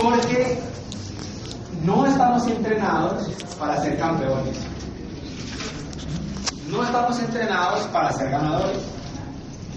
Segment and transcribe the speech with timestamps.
[0.00, 0.58] Porque
[1.84, 4.56] no estamos entrenados para ser campeones.
[6.68, 8.78] No estamos entrenados para ser ganadores.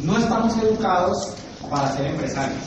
[0.02, 1.34] No estamos educados
[1.70, 2.62] para ser empresarios.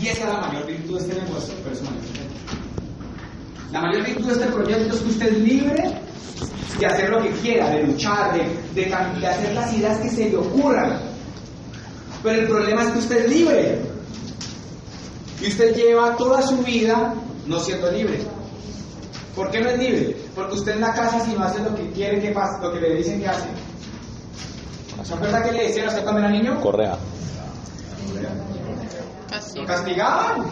[0.00, 2.20] Y esa es la mayor virtud de este negocio, personalmente.
[3.72, 6.00] La mayor virtud de este proyecto es que usted es libre
[6.78, 8.40] de hacer lo que quiera, de luchar, de,
[8.74, 8.86] de,
[9.20, 11.00] de hacer las ideas que se le ocurran.
[12.22, 13.95] Pero el problema es que usted es libre.
[15.40, 17.14] Y usted lleva toda su vida
[17.46, 18.20] no siendo libre.
[19.34, 20.16] ¿Por qué no es libre?
[20.34, 22.80] Porque usted en la casa si no hace lo que quiere que pase, lo que
[22.80, 23.48] le dicen que hace.
[25.04, 26.58] ¿Se acuerda que le decían a usted cuando era niño?
[26.60, 26.96] Correa.
[29.54, 30.46] Lo castigaban.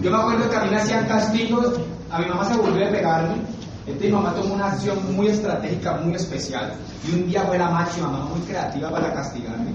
[0.00, 1.78] Yo me acuerdo que a mí me hacían castigos,
[2.10, 3.34] a mi mamá se volvió a pegarme.
[3.80, 6.72] Entonces mi mamá tomó una acción muy estratégica, muy especial.
[7.06, 9.70] Y un día fue la macho, mamá muy creativa para castigarme.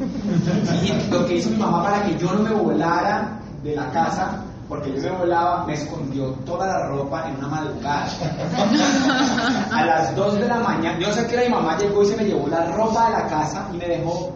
[0.83, 4.43] Y lo que hizo mi mamá para que yo no me volara de la casa,
[4.67, 8.07] porque yo me volaba, me escondió toda la ropa en una madrugada.
[9.71, 12.23] A las 2 de la mañana, yo sé que mi mamá llegó y se me
[12.23, 14.31] llevó la ropa de la casa y me dejó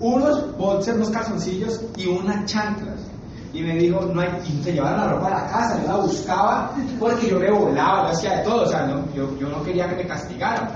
[0.00, 3.00] unos boxers, unos calzoncillos y unas chanclas.
[3.52, 5.96] Y me dijo, no hay, y se llevaron la ropa de la casa, yo la
[5.96, 9.62] buscaba porque yo me volaba, yo hacía de todo, o sea, no, yo, yo no
[9.62, 10.68] quería que me castigaran.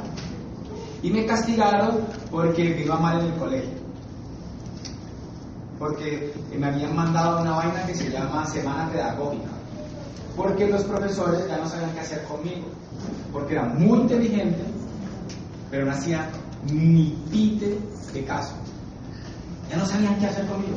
[1.02, 1.98] Y me castigaron
[2.30, 3.80] porque me iba mal en el colegio
[5.80, 9.48] porque me habían mandado una vaina que se llama Semana Pedagógica,
[10.36, 12.66] porque los profesores ya no sabían qué hacer conmigo,
[13.32, 14.62] porque era muy inteligente,
[15.70, 16.28] pero no hacía
[16.70, 17.78] ni pite
[18.12, 18.54] de caso.
[19.70, 20.76] Ya no sabían qué hacer conmigo.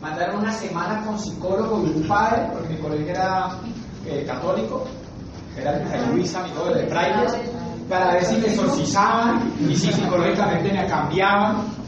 [0.00, 3.48] Mandaron una semana con psicólogo y un padre, porque mi colegio era
[4.06, 4.84] eh, católico,
[5.58, 7.34] era el Luis, amigo de frailes,
[7.88, 11.79] para ver si me exorcizaban y si psicológicamente me cambiaban.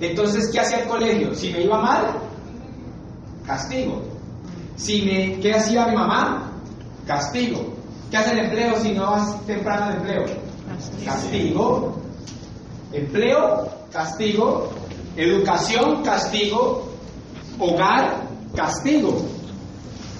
[0.00, 1.34] Entonces, ¿qué hacía el colegio?
[1.34, 2.18] Si me iba mal,
[3.46, 4.02] castigo.
[4.76, 6.50] Si me, ¿Qué hacía mi mamá?
[7.06, 7.74] Castigo.
[8.10, 10.24] ¿Qué hace el empleo si no vas temprano al empleo?
[11.04, 11.96] Castigo.
[12.92, 14.70] Empleo, castigo.
[15.16, 16.86] Educación, castigo.
[17.58, 18.22] Hogar,
[18.54, 19.16] castigo.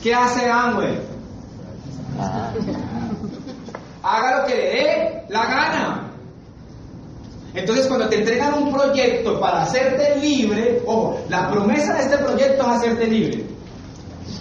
[0.02, 0.98] ¿Qué hace Amway?
[4.02, 6.05] Haga lo que le dé la gana.
[7.56, 12.62] Entonces, cuando te entregan un proyecto para hacerte libre, ojo, la promesa de este proyecto
[12.62, 13.46] es hacerte libre.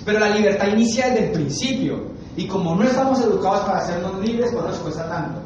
[0.03, 2.11] Pero la libertad inicia desde el principio.
[2.35, 5.39] Y como no estamos educados para hacernos libres, pues no nos cuesta tanto.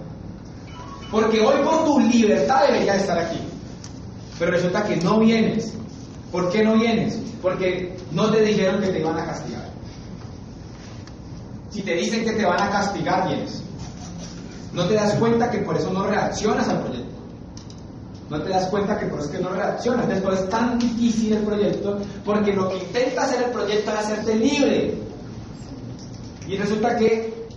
[1.12, 3.40] Porque hoy por tu libertad deberías estar aquí.
[4.40, 5.72] Pero resulta que no vienes.
[6.32, 7.20] ¿Por qué no vienes?
[7.40, 9.70] Porque no te dijeron que te iban a castigar.
[11.70, 13.62] Si te dicen que te van a castigar, vienes.
[14.74, 16.99] No te das cuenta que por eso no reaccionas al proyecto.
[18.30, 20.08] No te das cuenta que por eso es que no reaccionas.
[20.08, 24.36] Después es tan difícil el proyecto porque lo que intenta hacer el proyecto es hacerte
[24.36, 24.94] libre.
[26.48, 27.48] Y resulta que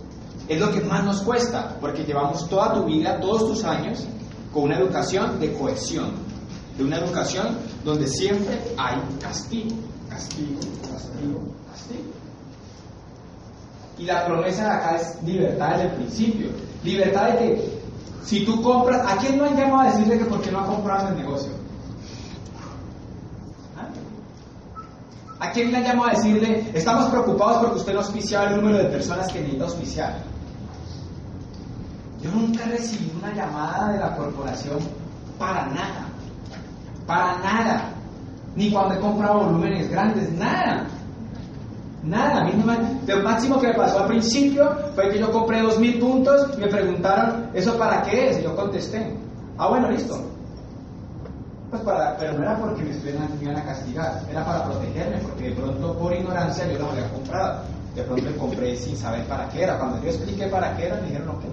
[0.47, 4.05] es lo que más nos cuesta, porque llevamos toda tu vida, todos tus años,
[4.51, 6.11] con una educación de cohesión,
[6.77, 9.75] de una educación donde siempre hay castigo,
[10.09, 10.59] castigo,
[10.91, 11.39] castigo,
[11.71, 12.03] castigo.
[13.97, 16.49] Y la promesa de acá es libertad desde el principio.
[16.83, 17.72] Libertad de que
[18.23, 20.65] si tú compras, ¿a quién no han llamado a decirle que por qué no ha
[20.65, 21.51] comprado el negocio?
[25.39, 28.77] ¿A quién le han llamado a decirle, estamos preocupados porque usted no auspiciaba el número
[28.77, 30.23] de personas que necesita auspiciar?
[32.21, 34.79] Yo nunca he recibido una llamada de la corporación
[35.37, 36.05] para nada.
[37.05, 37.89] Para nada.
[38.55, 40.87] Ni cuando he comprado volúmenes grandes, nada.
[42.03, 42.77] Nada, a mí no me...
[43.07, 46.59] Lo máximo que me pasó al principio fue que yo compré dos mil puntos y
[46.59, 48.39] me preguntaron, ¿eso para qué es?
[48.39, 49.15] Y yo contesté,
[49.57, 50.19] ah, bueno, listo.
[51.69, 55.55] Pues para, pero no era porque me iban a castigar, era para protegerme, porque de
[55.55, 57.63] pronto por ignorancia yo no había comprado.
[57.95, 59.79] De pronto me compré sin saber para qué era.
[59.79, 61.43] Cuando yo expliqué para qué era, me dijeron, ok.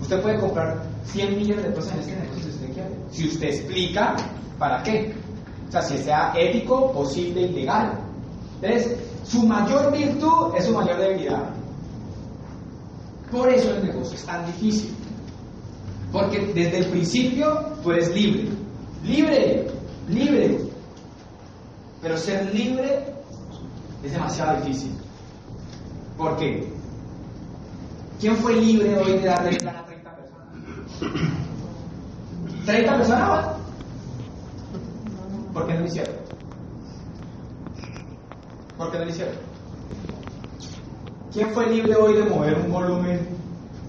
[0.00, 2.90] Usted puede comprar 100 millones de pesos en este negocio si usted quiere.
[3.10, 4.16] Si usted explica
[4.58, 5.14] para qué.
[5.68, 7.92] O sea, si sea ético, posible y legal.
[8.62, 8.96] Entonces,
[9.28, 11.50] su mayor virtud es su mayor debilidad.
[13.30, 14.94] Por eso el negocio es tan difícil.
[16.10, 18.48] Porque desde el principio tú eres libre.
[19.04, 19.66] Libre,
[20.08, 20.58] libre.
[22.00, 23.04] Pero ser libre
[24.02, 24.96] es demasiado difícil.
[26.16, 26.72] ¿Por qué?
[28.18, 30.46] ¿Quién fue libre hoy de darle plan a 30 personas?
[32.66, 33.46] ¿30 personas?
[35.52, 36.17] ¿Por qué no lo hicieron?
[38.78, 39.34] ¿Por qué no lo hicieron?
[41.32, 43.28] ¿Quién fue libre hoy de mover un volumen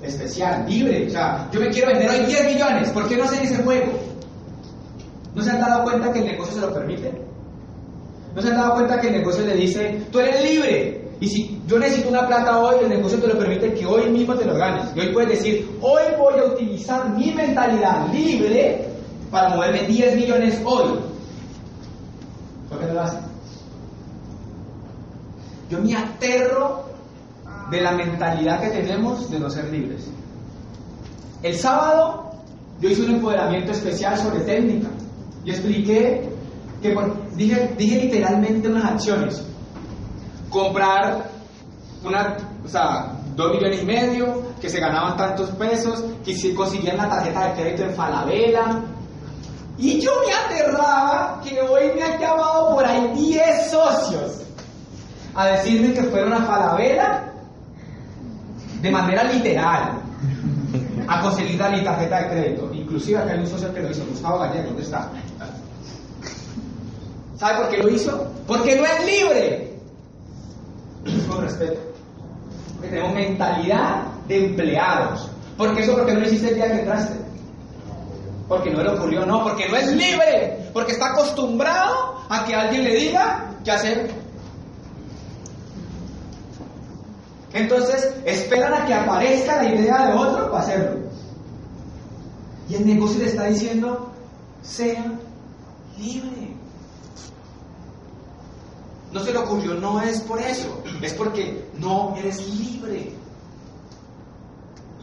[0.02, 0.66] especial?
[0.68, 1.08] Libre.
[1.08, 2.90] O sea, yo me quiero vender hoy 10 millones.
[2.90, 3.94] ¿Por qué no hacen ese juego?
[5.36, 7.14] ¿No se han dado cuenta que el negocio se lo permite?
[8.36, 11.10] ¿No se han dado cuenta que el negocio le dice, tú eres libre?
[11.22, 14.36] Y si yo necesito una plata hoy, el negocio te lo permite que hoy mismo
[14.36, 14.86] te lo ganes.
[14.96, 18.86] Y hoy puedes decir, hoy voy a utilizar mi mentalidad libre
[19.30, 21.00] para moverme 10 millones hoy.
[22.70, 23.29] ¿Por qué no lo hacen?
[25.70, 26.86] Yo me aterro
[27.70, 30.10] de la mentalidad que tenemos de no ser libres.
[31.44, 32.32] El sábado
[32.82, 34.90] yo hice un empoderamiento especial sobre técnica
[35.46, 36.30] y expliqué
[36.82, 36.96] que
[37.36, 39.44] dije, literalmente unas acciones
[40.50, 41.30] comprar
[42.04, 47.10] una, o dos millones y medio, que se ganaban tantos pesos, que si consiguían la
[47.10, 48.82] tarjeta de crédito en Falabella.
[49.78, 54.49] Y yo me aterraba que hoy me han llamado por ahí 10 socios
[55.40, 57.24] a decirme que fueron a Falabella
[58.82, 59.94] de manera literal
[61.08, 62.70] a conseguir la mi tarjeta de crédito.
[62.74, 65.10] Inclusive acá hay un socio que lo hizo, Gustavo Gallego, ¿dónde está?
[67.38, 68.28] ¿Sabe por qué lo hizo?
[68.46, 69.80] Porque no es libre
[71.30, 71.80] con respeto.
[72.74, 75.30] Porque tenemos mentalidad de empleados.
[75.56, 75.94] ¿Por eso?
[75.94, 77.16] Porque no lo hiciste el día que entraste.
[78.50, 80.70] Porque no le ocurrió, no, porque no es libre.
[80.74, 84.29] Porque está acostumbrado a que alguien le diga qué hacer.
[87.54, 91.00] Entonces esperan a que aparezca la idea de otro para hacerlo.
[92.70, 94.12] Y el negocio le está diciendo,
[94.62, 95.04] sea
[95.98, 96.50] libre
[99.12, 103.12] no se le ocurrió, no es por eso, es porque no eres libre.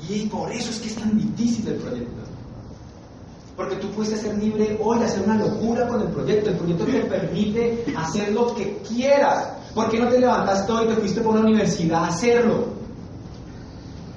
[0.08, 2.22] Y por eso es que es tan difícil el proyecto.
[3.56, 6.50] Porque tú pudiste ser libre hoy, hacer una locura con el proyecto.
[6.50, 9.54] El proyecto te permite hacer lo que quieras.
[9.76, 12.64] ¿Por qué no te levantaste hoy y te fuiste por una universidad a hacerlo?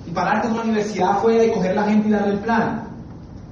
[0.08, 2.88] Y pararte en una universidad afuera y coger la gente y darle el plan.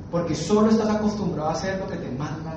[0.10, 2.48] Porque solo estás acostumbrado a hacer lo que te mandan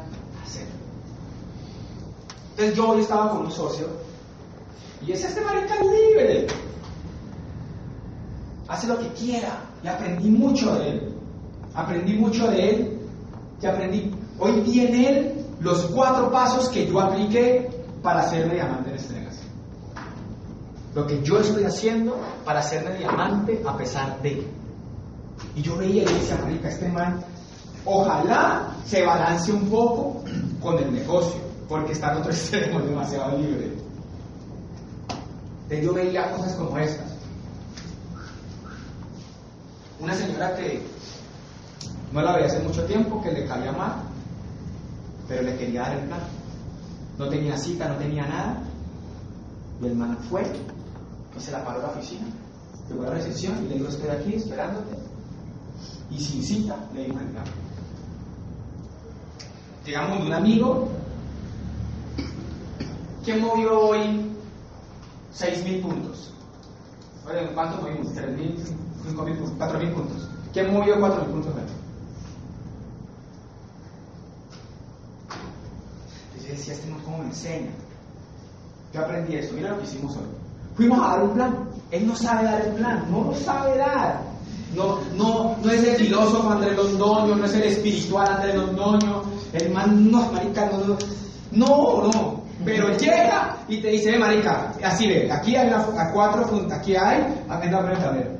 [2.61, 3.87] entonces yo hoy estaba con un socio
[5.07, 6.47] y es este marica libre.
[8.69, 11.15] Hace lo que quiera y aprendí mucho de él.
[11.75, 13.01] Aprendí mucho de él
[13.63, 14.15] y aprendí.
[14.39, 17.71] Hoy tiene él los cuatro pasos que yo apliqué
[18.03, 19.20] para hacerme diamante en estrellas.
[20.95, 24.47] Lo que yo estoy haciendo para hacerme diamante a pesar de.
[25.55, 27.21] Y yo veía y decía, marica, este man,
[27.85, 30.25] ojalá se balance un poco
[30.61, 33.73] con el negocio porque está en otro extremo, demasiado libre.
[35.63, 37.07] Entonces yo veía cosas como estas.
[40.01, 40.83] Una señora que
[42.13, 44.03] no la veía hace mucho tiempo, que le caía mal,
[45.29, 46.21] pero le quería dar el plan.
[47.19, 48.63] No tenía cita, no tenía nada.
[49.81, 50.43] Y el man fue
[51.37, 52.27] y se la paró a la oficina.
[52.89, 54.97] Llegó a la recepción y le dijo, estoy aquí esperándote.
[56.11, 57.45] Y sin cita le dijo, plan.
[59.85, 60.89] Llegamos de un amigo
[63.25, 64.33] ¿Quién movió hoy
[65.35, 66.33] 6.000 puntos?
[67.29, 68.09] Oye, ¿cuánto movimos?
[68.15, 68.57] ¿3.000?
[69.07, 69.59] ¿5.000?
[69.59, 70.29] ¿4.000 puntos?
[70.53, 71.55] ¿Quién movió 4.000 puntos?
[76.43, 77.71] Yo decía, este no cómo me enseña.
[78.95, 80.25] Yo aprendí eso, mira lo que hicimos hoy.
[80.75, 81.59] Fuimos a dar un plan.
[81.91, 84.23] Él no sabe dar el plan, no lo sabe dar.
[84.75, 89.23] No, no, no es el filósofo André Londoño, no es el espiritual André Londoño.
[89.53, 90.97] El man, no, marica, no,
[91.51, 92.41] no, no.
[92.65, 97.79] Pero llega y te dice, marica, así ve, aquí hay a cuatro aquí hay, anda
[97.79, 98.40] a ver.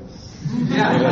[0.51, 1.11] mira, mira,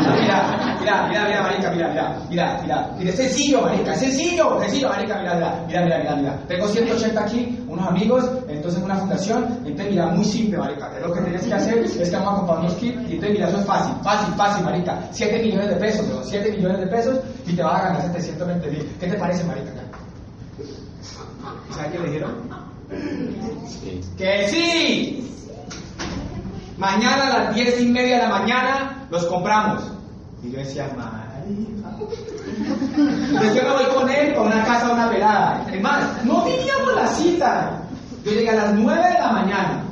[0.80, 5.36] mira, mira, mira, marica, mira, mira, mira, mira, mira, sencillo, marica, sencillo, sencillo, marica, mira,
[5.36, 6.40] mira, mira, mira, mira, mira.
[6.48, 11.22] Tengo 180 aquí, unos amigos, entonces una fundación, entonces mira, muy simple, marica, lo que
[11.22, 13.66] tienes que hacer es que vamos a comprar unos kits, y entonces mira, eso es
[13.66, 17.80] fácil, fácil, fácil, marica, 7 millones de pesos, 7 millones de pesos, y te vas
[17.80, 18.96] a ganar 720 mil.
[19.00, 19.72] ¿Qué te parece, marica?
[21.72, 22.32] ¿Sabes qué le dijeron?
[24.18, 25.26] Que sí.
[26.80, 29.84] Mañana a las diez y media de la mañana los compramos.
[30.42, 30.90] Y yo decía.
[33.30, 35.66] Entonces yo me voy con él para una casa, una velada.
[35.70, 37.82] Es más, no teníamos la cita.
[38.24, 39.84] Yo llegué a las nueve de la mañana.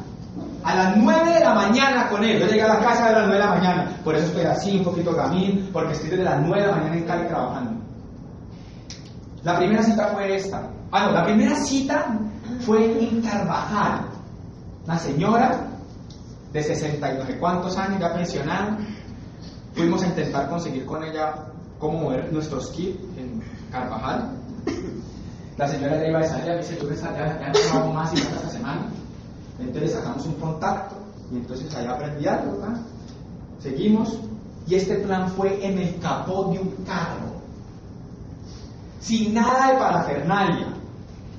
[0.63, 2.39] A las nueve de la mañana con él.
[2.39, 3.91] Yo llegué a la casa a las nueve de la mañana.
[4.05, 6.95] Por eso estoy así, un poquito gamín, porque estoy desde las nueve de la mañana
[6.95, 7.71] en Cali trabajando.
[9.43, 10.63] La primera cita fue esta.
[10.91, 12.17] Ah, no, la primera cita
[12.61, 14.05] fue en Carvajal.
[14.85, 15.67] Una señora
[16.53, 18.77] de 60 y no sé cuántos años, ya pensionada.
[19.73, 21.35] Fuimos a intentar conseguir con ella
[21.79, 24.31] cómo mover nuestros kits en Carvajal.
[25.57, 28.17] La señora le iba a salir, me dice, yo ya, ya no hago más y
[28.17, 28.87] más esta semana.
[29.59, 30.95] Entonces sacamos un contacto
[31.31, 32.79] y entonces ahí aprendí algo, ¿verdad?
[33.59, 34.19] Seguimos
[34.67, 37.37] y este plan fue en el capó de un carro.
[38.99, 40.67] Sin nada de parafernalia.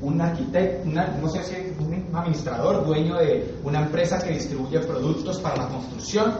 [0.01, 5.57] Un arquitecto, no sé si un administrador, dueño de una empresa que distribuye productos para
[5.57, 6.35] la construcción.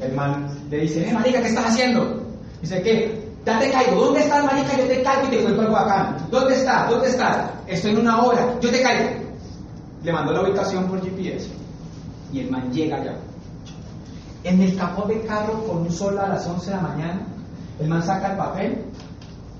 [0.00, 2.22] El man le dice, eh, marica, ¿qué estás haciendo?
[2.62, 3.28] Dice, ¿qué?
[3.44, 4.04] Ya te caigo.
[4.04, 4.76] ¿Dónde estás, marica?
[4.76, 6.16] Yo te caigo y te algo acá.
[6.30, 6.90] ¿Dónde estás?
[6.90, 7.50] ¿Dónde estás?
[7.66, 8.58] Estoy en una obra.
[8.60, 9.10] Yo te caigo.
[10.02, 11.48] Le mandó la ubicación por GPS.
[12.32, 13.16] Y el man llega allá.
[14.44, 17.26] En el capó de carro con un sol a las 11 de la mañana,
[17.80, 18.84] el man saca el papel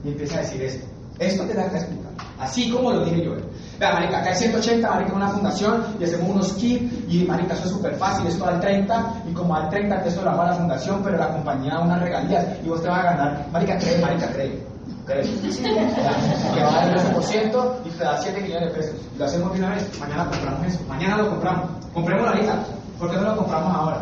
[0.04, 0.86] y empieza a decir esto.
[1.18, 2.12] Esto te da que explicar.
[2.40, 3.32] Así como lo dije yo.
[3.78, 7.64] Vea, marica, acá hay 180, marica, una fundación y hacemos unos kits y marica, eso
[7.64, 10.54] es súper fácil, esto al 30 y como al 30 esto lo hago a la
[10.54, 13.46] fundación, pero la compañía da unas regalías y vos te vas a ganar.
[13.52, 14.62] Marica, cree, marica, cree.
[15.06, 15.24] Cree.
[16.54, 18.94] Que va a dar el 12% y te da 7 millones de pesos.
[19.16, 21.70] Lo hacemos de una vez, mañana compramos eso, mañana lo compramos.
[21.94, 22.64] Comprémoslo ahorita,
[22.98, 23.98] ¿por qué no lo compramos ahora?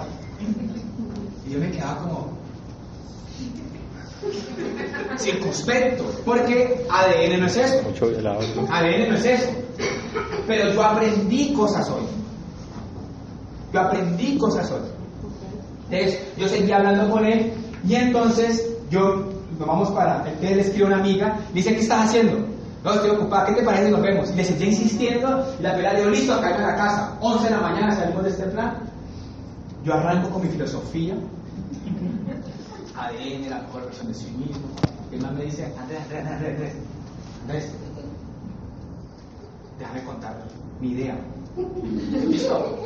[1.47, 2.37] Y yo me quedaba como
[5.19, 7.83] circunspecto, porque ADN no es eso.
[8.71, 9.51] ADN no es eso.
[10.47, 12.05] Pero yo aprendí cosas hoy.
[13.73, 14.81] Yo aprendí cosas hoy.
[15.91, 17.53] Entonces, yo seguía hablando con él
[17.87, 19.25] y entonces yo,
[19.59, 22.39] nos vamos para, él le escribe a una amiga, dice, ¿qué estás haciendo?
[22.85, 23.91] No, estoy ocupada, ¿qué te parece?
[23.91, 24.31] Nos vemos.
[24.31, 27.17] Y le seguía insistiendo y la pelea le dijo, listo, acá en la casa.
[27.21, 28.79] 11 de la mañana salimos de este plan.
[29.85, 31.15] Yo arranco con mi filosofía,
[32.97, 34.67] ADN, la mejor versión de sí mismo.
[35.11, 36.73] Y el man me dice, Andrés, Andrés, Andrés, Andrés,
[37.43, 37.73] Andrés,
[39.79, 40.37] déjame contar
[40.81, 41.17] mi idea.
[42.29, 42.77] ¿Listo?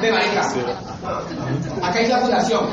[0.00, 0.48] De marica.
[1.82, 2.64] Acá hay la fundación.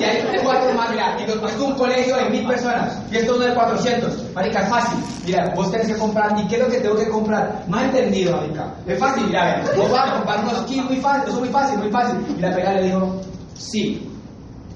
[0.00, 1.16] Y hay cuatro más, mira.
[1.20, 3.00] Y esto es un colegio de mil personas.
[3.10, 4.34] Y esto es uno de 400.
[4.34, 4.98] Marica, es fácil.
[5.24, 6.36] Mira, vos tenés que comprar.
[6.40, 7.64] ¿Y qué es lo que tengo que comprar?
[7.68, 8.74] Más entendido, marica.
[8.86, 11.22] Es fácil, mira, Vos vas a comprar unos kits muy fácil.
[11.22, 12.16] Eso es muy fácil, muy fácil.
[12.36, 13.20] Y la pega le dijo,
[13.54, 14.10] sí.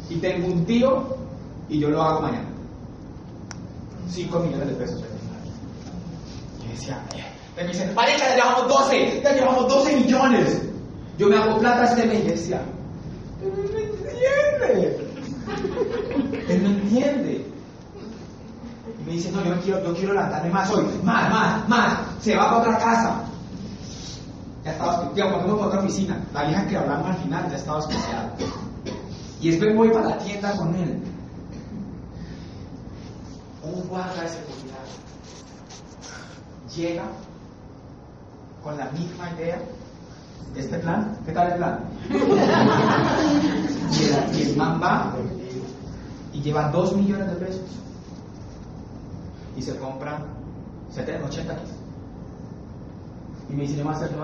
[0.08, 1.16] Y tengo un tío
[1.68, 2.48] y yo lo hago mañana.
[4.08, 5.02] 5 millones de pesos.
[6.64, 7.02] Y decía,
[7.56, 10.62] me dicen, marica, ya llevamos 12, ya llevamos 12 millones.
[11.18, 12.62] Yo me hago plata este mes y decía,
[13.42, 15.06] él no entiende.
[16.48, 17.46] Él no entiende.
[19.00, 20.84] Y me dice, no, yo quiero, yo quiero levantarme más hoy.
[21.02, 21.98] Más, más, más.
[22.20, 23.22] Se va para otra casa.
[24.64, 26.22] Ya estaba, digamos, para otra oficina.
[26.32, 28.32] La vieja que hablamos al final ya estaba especial.
[29.40, 31.00] Y después voy para la tienda con él.
[33.62, 34.84] Un guarda de seguridad
[36.74, 37.04] llega
[38.62, 39.58] con la misma idea
[40.54, 41.16] de este plan.
[41.24, 41.80] ¿Qué tal el plan?
[44.34, 45.14] y, el, man va
[46.32, 47.70] y lleva 2 millones de pesos
[49.56, 50.18] y se compra
[50.92, 51.70] 70, 80 kits.
[53.48, 54.20] Y me dice, le va a hacer 9%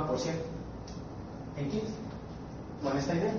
[1.56, 1.90] en kits
[2.82, 3.34] con esta idea.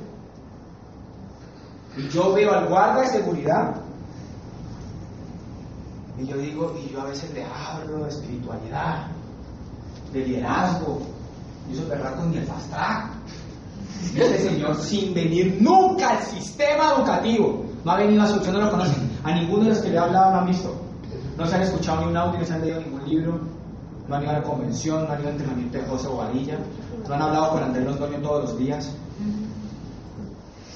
[1.97, 3.75] Y yo veo al guarda de seguridad
[6.19, 9.07] y yo digo, y yo a veces le hablo de espiritualidad
[10.11, 11.01] de liderazgo.
[11.69, 13.11] Y esos berracos ni el fast track.
[14.15, 18.71] Este señor, sin venir nunca al sistema educativo, no ha venido a su no lo
[18.71, 19.11] conocen.
[19.23, 20.75] A ninguno de los que le he hablado lo han visto.
[21.37, 23.39] No se han escuchado ni un audio, no se han leído ningún libro,
[24.07, 26.59] no han ido a la convención, no han ido al entrenamiento de José Bobadilla,
[27.07, 28.95] no han hablado con Andrés Londoño todos los días.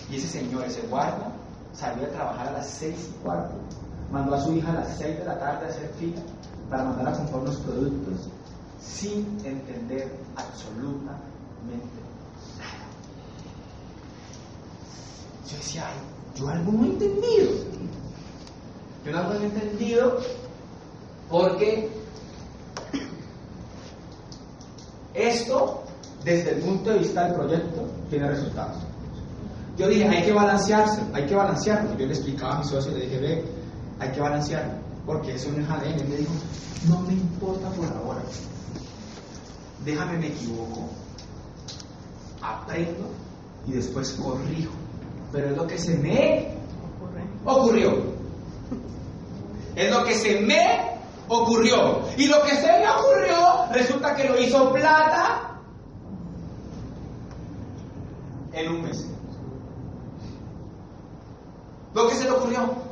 [0.09, 1.31] Y ese señor, ese guarda,
[1.73, 3.55] salió a trabajar a las seis y cuarto.
[4.11, 6.21] Mandó a su hija a las seis de la tarde a hacer fila
[6.69, 8.29] para mandar a comprar los productos
[8.81, 11.99] sin entender absolutamente
[12.57, 12.87] nada.
[15.49, 15.85] Yo decía,
[16.35, 17.51] yo algo no he entendido.
[19.05, 20.19] Yo algo no he entendido
[21.29, 21.89] porque
[25.13, 25.83] esto,
[26.23, 28.77] desde el punto de vista del proyecto, tiene resultados.
[29.77, 31.97] Yo dije, hay que balancearse, hay que balancearlo.
[31.97, 33.56] Yo le explicaba a mi socio, le dije, ve,
[33.99, 34.73] hay que balancearlo,
[35.05, 35.99] porque eso no es ADN.
[35.99, 36.33] Él me dijo,
[36.87, 38.21] no me importa por ahora
[39.87, 40.89] déjame me equivoco,
[42.41, 43.09] aprendo
[43.65, 44.73] y después corrijo.
[45.31, 46.55] Pero es lo que se me
[47.45, 48.17] ocurrió.
[49.75, 52.01] Es lo que se me ocurrió.
[52.17, 55.59] Y lo que se me ocurrió resulta que lo hizo plata
[58.53, 59.07] en un mes.
[61.93, 62.86] Lo que se le ocurrió.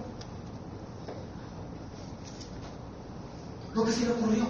[3.76, 4.46] Lo que se le ocurrió.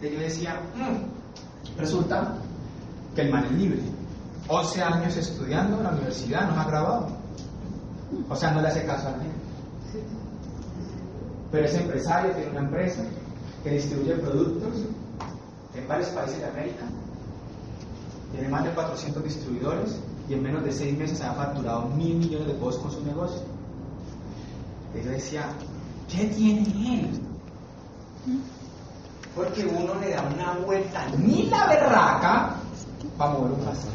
[0.00, 2.34] Entonces yo decía, "Mm, resulta
[3.14, 3.80] que el man es libre.
[4.48, 7.08] 11 años estudiando en la universidad, no se ha graduado.
[8.28, 9.36] O sea, no le hace caso a gente.
[11.50, 13.02] Pero es empresario, tiene una empresa
[13.64, 14.74] que distribuye productos
[15.74, 16.84] en varios países de América.
[18.32, 22.46] Tiene más de 400 distribuidores y en menos de 6 meses ha facturado mil millones
[22.48, 23.42] de pesos con su negocio.
[24.94, 25.48] Y yo decía,
[26.08, 26.62] ¿qué tiene
[27.00, 27.25] él?
[29.34, 32.54] Porque uno le da una vuelta, ni la berraca,
[33.16, 33.92] para mover un pastel.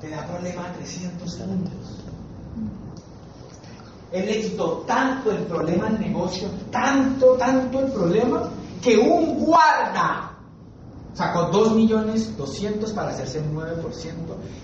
[0.00, 2.04] Te da problema a 300 puntos.
[4.12, 4.48] Él le
[4.86, 8.48] tanto el problema al negocio, tanto, tanto el problema,
[8.80, 10.27] que un guarda
[11.18, 13.82] sacó 2 millones 200 para hacerse el 9%,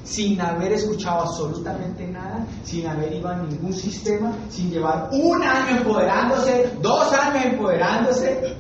[0.05, 5.79] sin haber escuchado absolutamente nada, sin haber ido a ningún sistema, sin llevar un año
[5.79, 8.55] empoderándose, dos años empoderándose,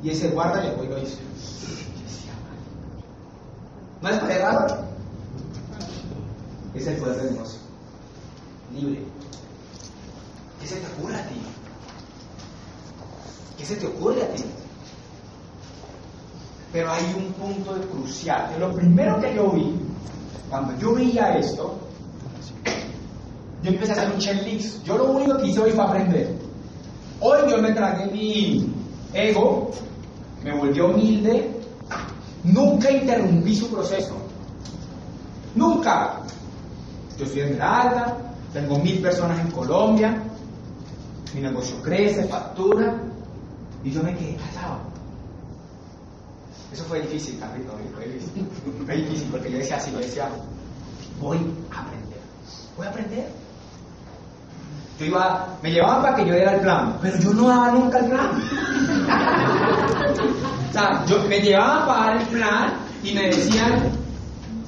[0.00, 1.18] y ese guarda llegó y lo hizo.
[4.00, 4.76] ¿No parece raro?
[6.72, 7.58] Es el poder del negocio.
[8.72, 9.02] Libre.
[10.60, 11.34] ¿Qué se te ocurre a ti?
[13.58, 14.44] ¿Qué se te ocurre a ti?
[16.72, 18.50] Pero hay un punto de crucial.
[18.52, 19.74] Que lo primero que yo vi,
[20.50, 21.78] cuando yo veía esto,
[23.62, 24.84] yo empecé a hacer un checklist.
[24.84, 26.38] Yo lo único que hice hoy fue aprender.
[27.20, 28.72] Hoy yo me tragué mi
[29.12, 29.70] ego,
[30.44, 31.50] me volvió humilde,
[32.44, 34.16] nunca interrumpí su proceso.
[35.54, 36.20] Nunca.
[37.18, 38.16] Yo estoy en Esmeralda,
[38.52, 40.22] tengo mil personas en Colombia,
[41.34, 43.02] mi negocio crece, factura,
[43.82, 44.97] y yo me quedé callado.
[46.72, 48.48] Eso fue difícil, Carlito, fue difícil.
[48.84, 50.28] Fue difícil porque yo decía así, yo decía,
[51.20, 51.38] voy
[51.74, 52.20] a aprender,
[52.76, 53.28] voy a aprender.
[54.98, 57.98] Yo iba, me llevaban para que yo diera el plan, pero yo no daba nunca
[58.00, 58.30] el plan.
[60.68, 63.92] o sea, yo, me llevaban para dar el plan y me decían,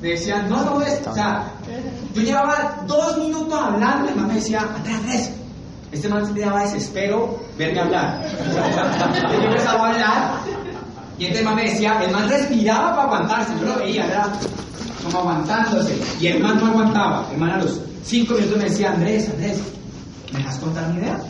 [0.01, 1.45] me decían, no, no, es, o sea,
[2.15, 5.33] yo llevaba dos minutos hablando y man me decía, Andrés, Andrés,
[5.93, 8.23] este man le daba desespero verme hablar.
[9.33, 10.31] yo empezaba a hablar
[11.21, 14.33] y este man me decía, el man respiraba para aguantarse, yo lo veía, era
[15.05, 16.01] como aguantándose.
[16.19, 19.61] Y el man no aguantaba, el man a los cinco minutos me decía, Andrés, Andrés,
[20.33, 21.21] ¿me dejas contar mi idea?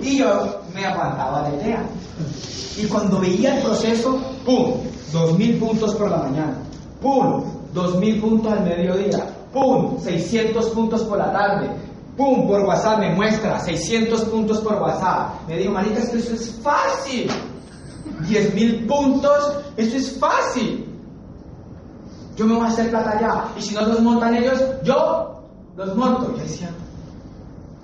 [0.00, 1.84] Y yo me aguantaba la idea.
[2.78, 4.80] Y cuando veía el proceso, ¡pum!
[5.12, 6.56] Dos mil puntos por la mañana.
[7.02, 7.44] ¡Pum!
[7.74, 9.26] Dos mil puntos al mediodía.
[9.52, 10.00] ¡Pum!
[10.00, 11.68] 600 puntos por la tarde.
[12.16, 12.46] ¡Pum!
[12.46, 15.48] Por WhatsApp me muestra 600 puntos por WhatsApp.
[15.48, 17.30] Me digo, marica, esto eso es fácil.
[18.28, 20.88] 10 mil puntos, eso es fácil.
[22.36, 23.44] Yo me voy a hacer plata allá.
[23.56, 25.42] Y si no los montan ellos, yo
[25.76, 26.30] los monto.
[26.32, 26.70] Y yo decía,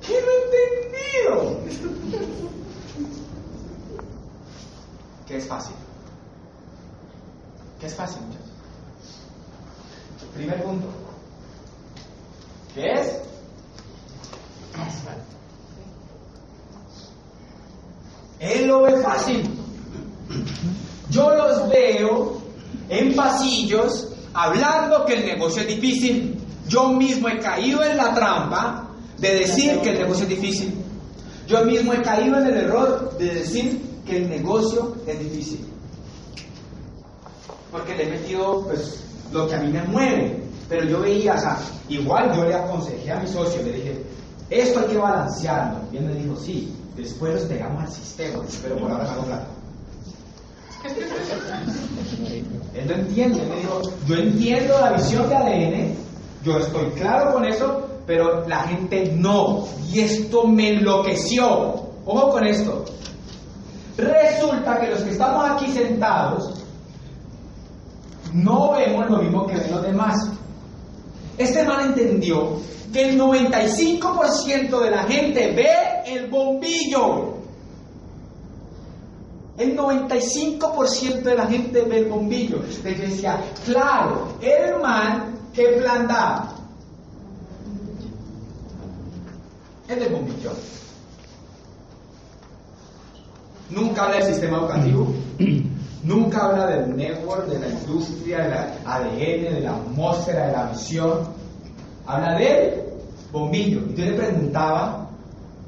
[0.06, 1.60] ¿qué no he entendido?
[5.26, 5.74] ¿Qué es fácil?
[7.80, 8.48] ¿Qué es fácil, muchachos?
[10.34, 10.86] Primer punto.
[12.74, 13.22] ¿Qué es?
[18.40, 19.42] Él lo ve fácil.
[21.10, 22.40] Yo los veo
[22.88, 26.38] en pasillos hablando que el negocio es difícil.
[26.68, 28.88] Yo mismo he caído en la trampa
[29.18, 30.74] de decir que el negocio es difícil.
[31.46, 35.66] Yo mismo he caído en el error de decir que el negocio es difícil.
[37.72, 40.42] Porque le he metido pues, lo que a mí me mueve.
[40.68, 44.02] Pero yo veía, o sea, igual yo le aconsejé a mi socio, le dije,
[44.50, 45.80] esto hay que balancearlo.
[45.92, 49.46] Y él me dijo, sí, después los pegamos al sistema, pero por ahora hago plata.
[52.74, 55.94] Él lo entiende, me dijo, yo entiendo la visión de ADN,
[56.44, 59.66] yo estoy claro con eso, pero la gente no.
[59.92, 61.88] Y esto me enloqueció.
[62.06, 62.84] Ojo con esto.
[63.96, 66.54] Resulta que los que estamos aquí sentados
[68.32, 70.30] no vemos lo mismo que ven los demás.
[71.36, 72.60] Este man entendió
[72.92, 75.68] que el 95% de la gente ve
[76.06, 77.36] el bombillo.
[79.58, 82.56] El 95% de la gente ve el bombillo.
[82.56, 86.54] Entonces decía, claro, el man, ¿qué plan da?
[89.88, 90.52] Del bombillo.
[93.70, 95.12] Nunca habla del sistema educativo.
[96.04, 100.66] Nunca habla del network, de la industria, de la ADN, de la atmósfera, de la
[100.70, 101.37] visión.
[102.08, 102.82] Habla del
[103.30, 103.82] bombillo.
[103.90, 105.10] Y yo le preguntaba,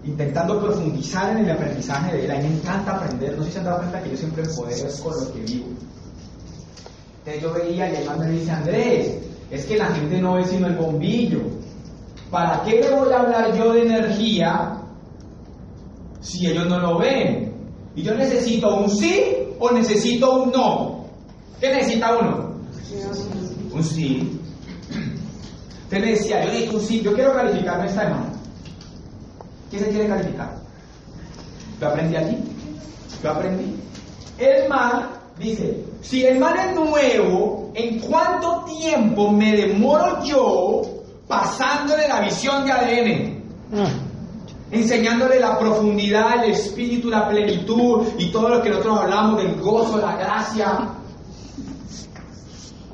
[0.04, 3.36] intentando profundizar en el aprendizaje de él, a mí me encanta aprender.
[3.36, 5.66] No sé si se han dado cuenta que yo siempre empodero con lo que vivo.
[7.18, 9.18] Entonces yo veía y además me dice, Andrés,
[9.50, 11.42] es que la gente no ve sino el bombillo.
[12.30, 14.80] ¿Para qué le voy a hablar yo de energía
[16.22, 17.52] si ellos no lo ven?
[17.94, 19.24] Y yo necesito un sí
[19.58, 21.04] o necesito un no.
[21.60, 22.54] ¿Qué necesita uno?
[23.74, 24.39] Un sí.
[25.90, 28.26] Usted me decía, yo necesito un sí, yo quiero calificarme esta semana.
[29.72, 30.54] ¿Qué se quiere calificar?
[31.80, 32.38] Yo aprendí aquí.
[33.20, 33.76] Yo aprendí.
[34.38, 40.82] El mal dice, si el mal es nuevo, ¿en cuánto tiempo me demoro yo
[41.26, 43.42] pasándole la visión de ADN?
[44.70, 49.98] Enseñándole la profundidad, el espíritu, la plenitud y todo lo que nosotros hablamos del gozo,
[49.98, 50.88] la gracia.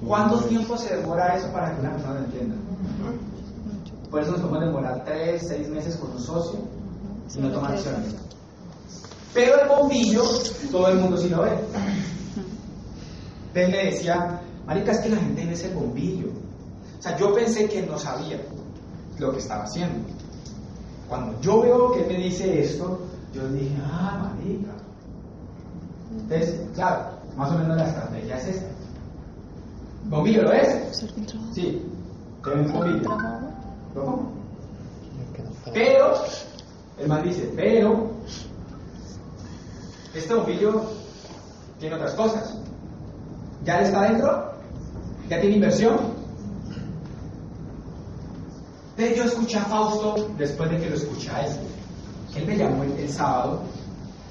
[0.03, 2.57] ¿Cuánto tiempo se demora eso para que una persona lo entienda?
[4.11, 6.61] Por eso nos podemos demorar 3, 6 meses con un socio
[7.35, 8.15] y no tomar acciones.
[9.35, 10.23] Pero el bombillo,
[10.71, 11.51] todo el mundo sí lo ve.
[13.49, 16.29] Entonces le decía, Marica, es que la gente ve ese bombillo.
[16.99, 18.41] O sea, yo pensé que no sabía
[19.19, 20.09] lo que estaba haciendo.
[21.09, 23.01] Cuando yo veo que me dice esto,
[23.35, 24.73] yo dije, ah, Marica.
[26.13, 28.69] Entonces, claro, más o menos la estrategia es esta.
[30.05, 31.05] ¿Bombillo lo es?
[31.53, 31.83] Sí.
[32.43, 33.46] Tengo un bombillo.
[35.73, 36.15] Pero,
[36.99, 38.11] el man dice, pero,
[40.15, 40.83] este bombillo
[41.79, 42.57] tiene otras cosas.
[43.65, 44.53] ¿Ya está dentro?
[45.29, 45.99] ¿Ya tiene inversión?
[48.97, 51.53] Entonces yo escuché a Fausto después de que lo escuché a él.
[52.35, 53.63] Él me llamó el, el sábado,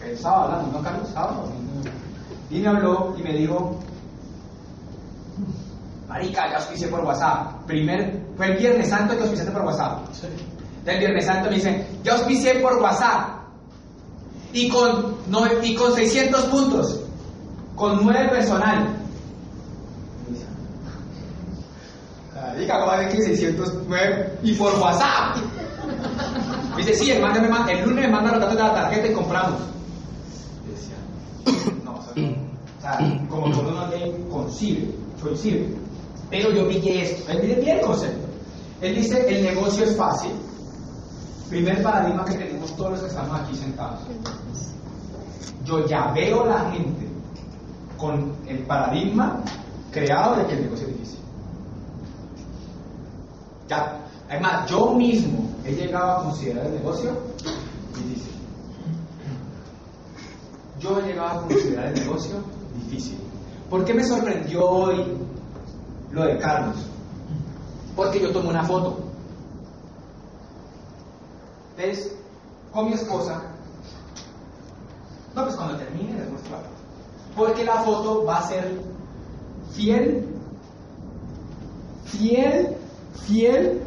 [0.03, 1.09] el sábado hablando, ¿no, Carlos?
[1.09, 1.49] Sábado.
[2.49, 3.79] Y me habló y me dijo,
[6.07, 7.65] Marica, ya auspicié por WhatsApp.
[7.65, 10.07] Primer, fue el Viernes Santo que auspiciaste por WhatsApp.
[10.85, 13.29] El Viernes Santo me dice, ya auspicié por WhatsApp.
[14.53, 17.01] Y con, no, y con 600 puntos.
[17.75, 18.95] Con 9 personal.
[22.35, 24.39] Marica, ¿cómo que 609?
[24.43, 25.37] Y por WhatsApp.
[26.75, 29.59] Me dice, sí, el, lunes me manda los datos de la tarjeta y compramos.
[30.69, 32.45] Decía, no, o sea, no.
[32.77, 35.84] O sea, como que uno no concibe, concibe.
[36.29, 37.31] Pero yo pillé esto.
[37.31, 38.27] Él pide bien el concepto.
[38.81, 40.31] Él dice, el negocio es fácil.
[41.49, 43.99] Primer paradigma que tenemos todos los que estamos aquí sentados.
[45.63, 47.07] Yo ya veo la gente
[47.97, 49.41] con el paradigma
[49.91, 51.19] creado de que el negocio es difícil.
[54.29, 57.11] Además, yo mismo he llegado a considerar el negocio
[57.95, 58.33] difícil.
[60.79, 62.35] Yo he llegado a considerar el negocio
[62.75, 63.17] difícil.
[63.69, 65.03] ¿Por qué me sorprendió hoy
[66.15, 66.77] lo de Carlos?
[67.95, 68.99] Porque yo tomé una foto.
[71.77, 72.15] ¿Ves?
[72.71, 73.43] Con mi esposa.
[75.35, 76.69] No, pues cuando termine les muestro la foto.
[77.35, 78.79] Porque la foto va a ser
[79.73, 80.25] fiel,
[82.05, 82.77] fiel,
[83.25, 83.81] fiel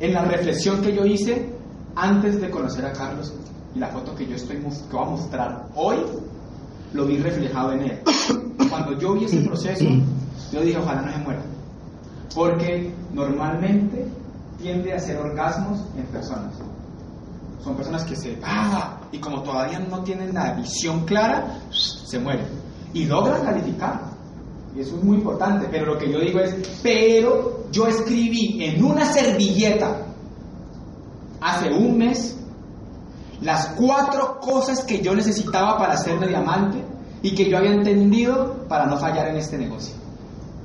[0.00, 1.50] en la reflexión que yo hice
[1.96, 3.32] antes de conocer a Carlos
[3.74, 4.62] y la foto que yo estoy que
[4.96, 5.96] voy a mostrar hoy
[6.92, 8.00] lo vi reflejado en él.
[8.68, 9.84] Cuando yo vi ese proceso,
[10.52, 11.42] yo dije, ojalá no se muera.
[12.34, 14.06] Porque normalmente
[14.60, 16.54] tiende a hacer orgasmos en personas.
[17.62, 18.38] Son personas que se...
[18.42, 18.98] ¡Ah!
[19.12, 22.46] Y como todavía no tienen la visión clara, se mueren.
[22.92, 24.00] Y logran calificar.
[24.76, 25.66] Y eso es muy importante.
[25.70, 30.02] Pero lo que yo digo es, pero yo escribí en una servilleta
[31.40, 32.36] hace un mes
[33.40, 36.82] las cuatro cosas que yo necesitaba para hacerme diamante
[37.22, 39.94] y que yo había entendido para no fallar en este negocio.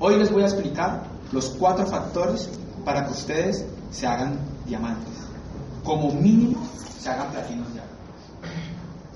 [0.06, 2.50] Hoy les voy a explicar los cuatro factores
[2.84, 5.13] para que ustedes se hagan diamantes.
[5.82, 6.62] Como mínimo
[7.00, 7.86] se hagan platinos ya.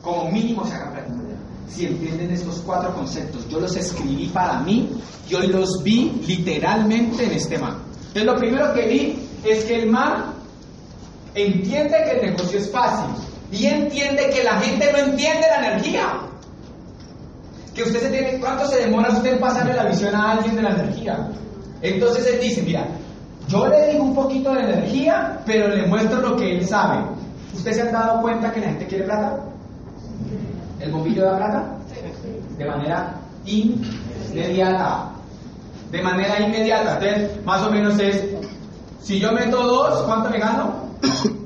[0.01, 1.75] Como mínimo se hagan platinos ya.
[1.75, 4.89] Si entienden estos cuatro conceptos, yo los escribí para mí
[5.29, 7.79] y hoy los vi literalmente en este man.
[7.97, 10.35] Entonces lo primero que vi es que el man
[11.35, 13.13] entiende que el negocio es fácil
[13.51, 16.26] y entiende que la gente no entiende la energía.
[17.77, 20.63] Que usted se tiene, ¿cuánto se demora usted en pasarle la visión a alguien de
[20.63, 21.29] la energía?
[21.83, 22.87] Entonces él dice, mira,
[23.47, 27.05] yo le digo un poquito de energía, pero le muestro lo que él sabe.
[27.53, 29.37] ¿Ustedes se han dado cuenta que la gente quiere plata?
[30.79, 31.77] ¿El bombillo da plata?
[32.57, 33.13] De manera
[33.45, 35.11] inmediata.
[35.91, 36.93] De manera inmediata.
[36.95, 38.23] Entonces, más o menos es,
[39.03, 40.73] si yo meto dos, ¿cuánto me gano?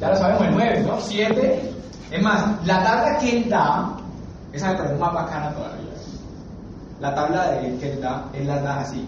[0.00, 1.00] Ya lo sabemos, el 9, ¿no?
[1.00, 1.72] 7.
[2.10, 3.96] Es más, la tabla que él da,
[4.56, 5.86] esa me parece más bacana todavía.
[7.00, 9.06] La tabla de que él da, él la da así.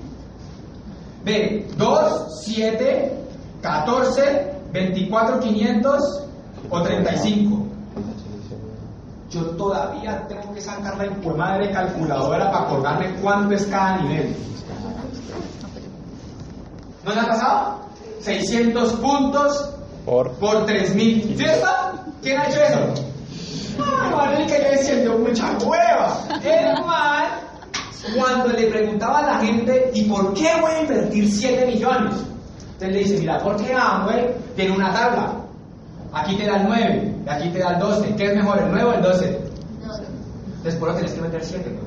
[1.24, 3.24] Ve, 2, 7,
[3.62, 6.24] 14, 24, 500
[6.70, 7.66] o 35.
[9.30, 14.34] Yo todavía tengo que sacar la hijo de calculadora para acordarme cuánto es cada nivel.
[17.04, 17.78] ¿No le ha pasado?
[18.20, 19.70] 600 puntos
[20.04, 20.30] Por.
[20.32, 21.36] por 3000.
[21.36, 21.68] ¿Cierto?
[22.22, 23.07] ¿Quién ha hecho eso?
[24.46, 26.22] Que yo decía mucha hueva.
[26.42, 27.26] El mal,
[28.16, 32.14] cuando le preguntaba a la gente, ¿y por qué voy a invertir 7 millones?
[32.80, 35.32] Entonces le dice, mira, ¿por qué Amway tiene una tabla?
[36.12, 38.14] Aquí te da el 9, y aquí te da el 12.
[38.16, 39.40] ¿Qué es mejor, el 9 o el 12?
[39.86, 40.02] 12.
[40.64, 41.80] Después lo tienes que meter 7, ¿no?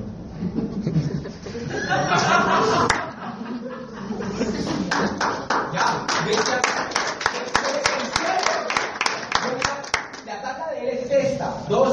[5.74, 6.06] ya,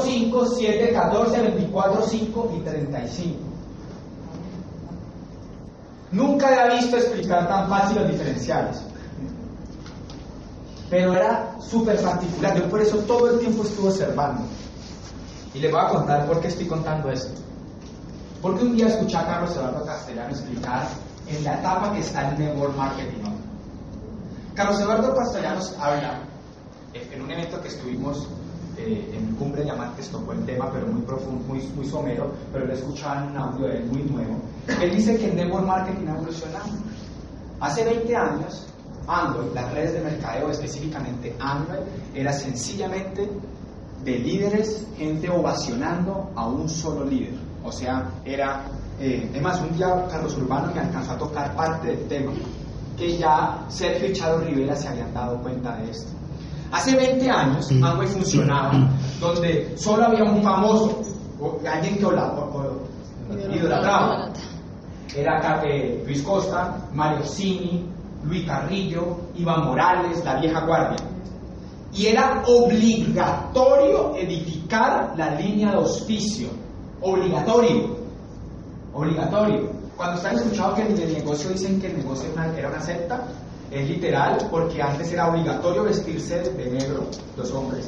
[0.01, 3.39] 5, 7, 14, 24, 5 y 35.
[6.11, 8.81] Nunca había visto explicar tan fácil los diferenciales.
[10.89, 12.57] Pero era súper particular.
[12.57, 14.43] Yo por eso todo el tiempo estuve observando.
[15.53, 17.39] Y les voy a contar por qué estoy contando esto.
[18.41, 20.87] Porque un día escuché a Carlos Eduardo Castellano explicar
[21.27, 23.23] en la etapa que está el Network Marketing.
[24.55, 26.21] Carlos Eduardo Castellanos habla
[26.93, 28.27] en un evento que estuvimos
[28.79, 32.73] eh, en Cumbre Diamantes, tocó el tema, pero muy profundo, muy, muy somero, pero lo
[32.73, 34.35] escuchaban en un audio de él muy nuevo.
[34.81, 36.69] Él dice que el network marketing ha evolucionado.
[37.59, 38.67] Hace 20 años,
[39.07, 41.81] Android, las redes de mercadeo, específicamente Android,
[42.13, 43.29] era sencillamente
[44.03, 47.33] de líderes, gente ovacionando a un solo líder.
[47.63, 48.65] O sea, era,
[48.99, 52.31] eh, además, un día Carlos Urbano me alcanzó a tocar parte del tema,
[52.97, 56.18] que ya Sergio y Charo Rivera se habían dado cuenta de esto.
[56.71, 61.01] Hace 20 años, Amway funcionaba donde solo había un famoso,
[61.39, 62.05] o alguien que
[63.55, 64.29] idolatraba.
[65.15, 67.85] Era eh, Luis Costa, Mario Cini,
[68.23, 70.97] Luis Carrillo, Iván Morales, la vieja guardia.
[71.93, 76.49] Y era obligatorio edificar la línea de auspicio.
[77.01, 77.97] Obligatorio.
[78.93, 79.71] Obligatorio.
[79.97, 83.25] Cuando están escuchando que en el negocio dicen que el negocio era una secta,
[83.71, 87.05] es literal porque antes era obligatorio vestirse de negro,
[87.37, 87.85] los hombres,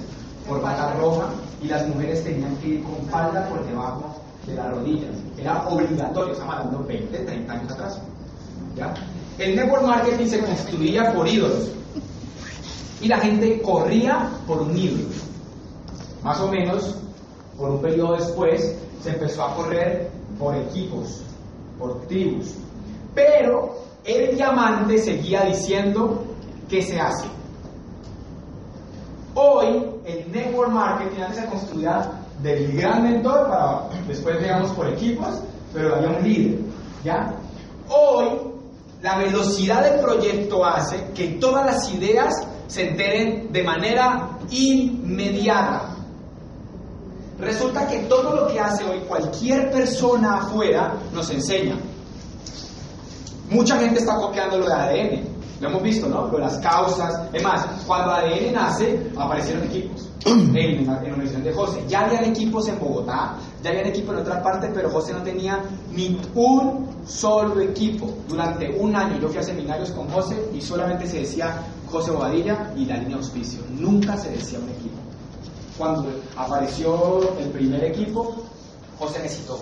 [0.48, 1.30] por bata roja,
[1.62, 4.16] y las mujeres tenían que ir con falda por debajo
[4.46, 5.16] de las rodillas.
[5.38, 8.00] Era obligatorio, estamos hablando 20, 30 años atrás.
[9.38, 11.72] El network marketing se construía por ídolos.
[13.02, 15.10] Y la gente corría por un ídolo.
[16.24, 16.96] Más o menos,
[17.58, 21.22] por un periodo después, se empezó a correr por equipos,
[21.80, 22.54] por tribus.
[23.16, 26.24] Pero el diamante seguía diciendo
[26.70, 27.26] que se hace.
[29.36, 32.12] Hoy, el network marketing antes se construía
[32.42, 35.42] del gran mentor para después, digamos, por equipos,
[35.74, 36.60] pero había un líder.
[37.04, 37.34] ¿ya?
[37.90, 38.28] Hoy,
[39.02, 45.96] la velocidad del proyecto hace que todas las ideas se enteren de manera inmediata.
[47.40, 51.76] Resulta que todo lo que hace hoy cualquier persona afuera nos enseña.
[53.52, 55.42] Mucha gente está copiando lo de ADN.
[55.60, 56.28] Lo hemos visto, ¿no?
[56.28, 57.22] Lo de las causas.
[57.34, 60.08] Es más, cuando ADN nace, aparecieron equipos.
[60.26, 61.84] En, la, universidad de José.
[61.88, 65.60] Ya habían equipos en Bogotá, ya habían equipos en otras partes, pero José no tenía
[65.92, 68.14] ni un solo equipo.
[68.28, 72.72] Durante un año yo fui a seminarios con José y solamente se decía José Bobadilla
[72.78, 73.62] y la línea auspicio.
[73.72, 74.98] Nunca se decía un equipo.
[75.78, 78.36] Cuando apareció el primer equipo,
[79.00, 79.60] José necesitó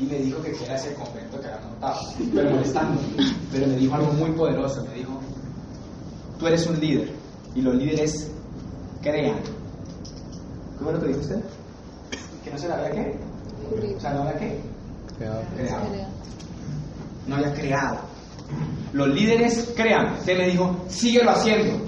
[0.00, 2.00] y me dijo que quiera ese convento que había montado,
[2.34, 3.00] pero molestando.
[3.52, 5.20] Pero me dijo algo muy poderoso, me dijo,
[6.38, 7.12] tú eres un líder
[7.54, 8.30] y los líderes
[9.02, 9.36] crean.
[10.78, 11.40] ¿Qué fue lo que dijo usted?
[12.42, 13.18] ¿Que no se la había qué?
[13.96, 14.60] O sea, no había qué?
[15.18, 15.42] Creado.
[17.26, 17.98] No había creado.
[18.94, 20.14] Los líderes crean.
[20.14, 21.78] Usted me dijo, síguelo haciendo,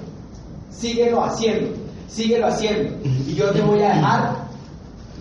[0.70, 1.74] síguelo haciendo,
[2.08, 3.08] síguelo haciendo.
[3.26, 4.41] Y yo te voy a dejar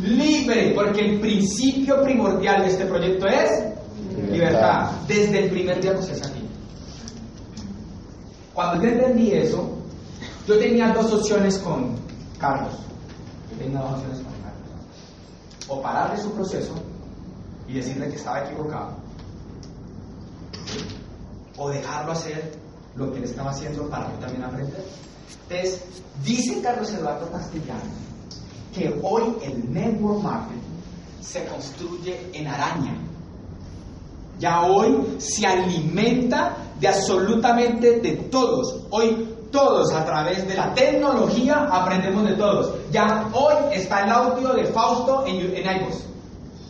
[0.02, 3.50] libre, porque el principio primordial de este proyecto es
[4.32, 4.92] libertad.
[5.08, 6.48] Desde el primer día que se aquí.
[8.54, 9.70] Cuando yo entendí eso,
[10.48, 11.96] yo tenía dos opciones con
[12.40, 12.74] Carlos.
[13.52, 15.68] Yo tenía dos opciones con Carlos.
[15.68, 16.74] O pararle su proceso
[17.68, 18.96] y decirle que estaba equivocado.
[21.58, 22.52] O dejarlo hacer
[22.96, 24.84] lo que él estaba haciendo para yo también aprender.
[25.50, 25.84] Entonces,
[26.24, 28.11] dice Carlos Eduardo Castellano
[28.74, 30.60] que hoy el network marketing
[31.22, 32.94] se construye en araña.
[34.40, 38.82] Ya hoy se alimenta de absolutamente de todos.
[38.90, 42.74] Hoy todos a través de la tecnología aprendemos de todos.
[42.92, 45.88] Ya hoy está el audio de Fausto en, en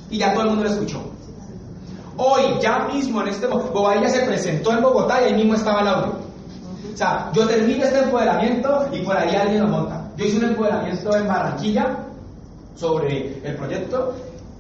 [0.10, 1.02] Y ya todo el mundo lo escuchó.
[2.18, 5.88] Hoy, ya mismo en este Bobadilla se presentó en Bogotá y ahí mismo estaba el
[5.88, 6.14] audio.
[6.94, 10.01] O sea, yo termino este empoderamiento y por ahí alguien lo monta.
[10.18, 11.98] Yo hice un empoderamiento en Barranquilla
[12.76, 14.14] sobre el proyecto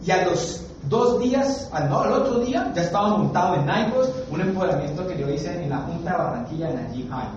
[0.05, 4.09] y a los dos días, al, no, al otro día, ya estaba montado en Naipos
[4.29, 7.29] un empoderamiento que yo hice en la Junta de Barranquilla en allí High.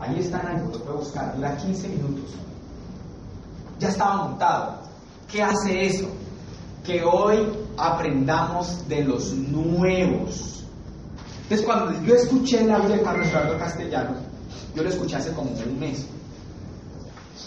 [0.00, 2.30] Ahí está Naipos, lo puedo buscar, dura 15 minutos.
[3.78, 4.74] ya estaba montado.
[5.30, 6.06] ¿Qué hace eso?
[6.84, 10.64] Que hoy aprendamos de los nuevos.
[11.42, 14.18] Entonces, cuando yo escuché el audio de Carlos Eduardo Castellanos,
[14.74, 16.06] yo lo escuché hace como un mes.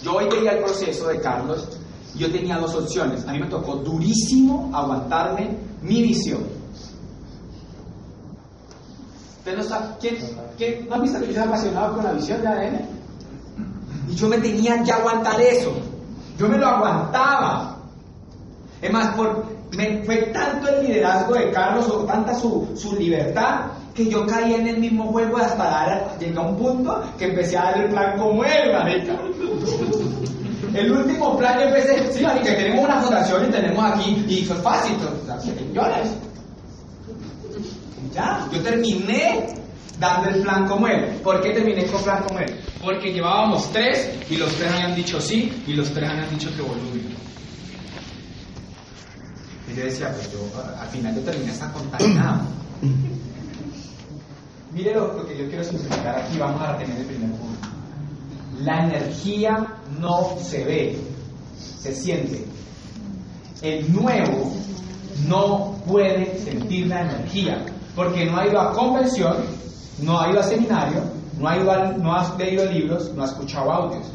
[0.01, 1.67] Yo hoy veía el proceso de Carlos
[2.15, 3.27] y yo tenía dos opciones.
[3.27, 6.41] A mí me tocó durísimo aguantarme mi visión.
[9.39, 9.86] ¿Usted no sabe?
[9.99, 12.82] ¿Quién, no ha visto que yo soy apasionado con la visión de ADN?
[14.10, 15.73] Y yo me tenía que aguantar eso.
[16.38, 17.77] Yo me lo aguantaba.
[18.82, 23.65] Es más, por, me, fue tanto el liderazgo de Carlos o tanta su, su libertad
[23.93, 27.58] que yo caí en el mismo juego hasta dar, llegué a un punto que empecé
[27.58, 29.13] a dar el plan como él, marica.
[30.73, 34.53] El último plan yo empecé, sí, marica, tenemos una fundación y tenemos aquí, y es
[34.60, 34.95] fácil,
[35.67, 36.10] millones.
[38.13, 39.56] Ya, yo terminé
[39.99, 41.19] dando el plan como él.
[41.23, 42.60] ¿Por qué terminé con plan como él?
[42.82, 46.62] Porque llevábamos tres y los tres habían dicho sí y los tres habían dicho que
[46.62, 47.15] volumen.
[49.71, 50.39] Y yo decía, pues yo
[50.79, 52.41] al final yo terminé hasta contaminado.
[54.73, 57.67] Mire lo, lo que yo quiero simplificar aquí, vamos a tener el primer punto.
[58.62, 59.67] La energía
[59.99, 60.99] no se ve,
[61.79, 62.45] se siente.
[63.62, 64.51] El nuevo
[65.27, 67.63] no puede sentir la energía,
[67.95, 69.38] porque no ha ido a convención,
[70.01, 71.03] no ha ido a seminario,
[71.39, 74.07] no ha, ido a- no ha leído libros, no ha escuchado audios.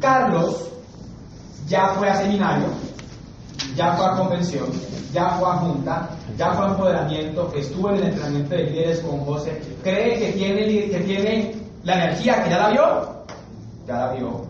[0.00, 0.68] Carlos
[1.66, 2.66] ya fue a seminario,
[3.76, 4.66] ya fue a convención,
[5.12, 9.20] ya fue a junta, ya fue a empoderamiento, estuvo en el entrenamiento de líderes con
[9.24, 13.24] José, cree que tiene, que tiene la energía, que ya la vio,
[13.86, 14.42] ya la vio.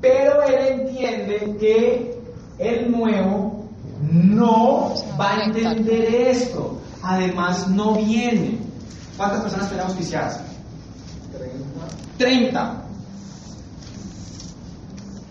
[0.00, 2.18] Pero él entiende que
[2.58, 3.64] el nuevo
[4.00, 6.78] no va a entender esto.
[7.02, 8.58] Además, no viene.
[9.16, 10.40] ¿Cuántas personas tenemos auspiciadas?
[12.18, 12.84] 30.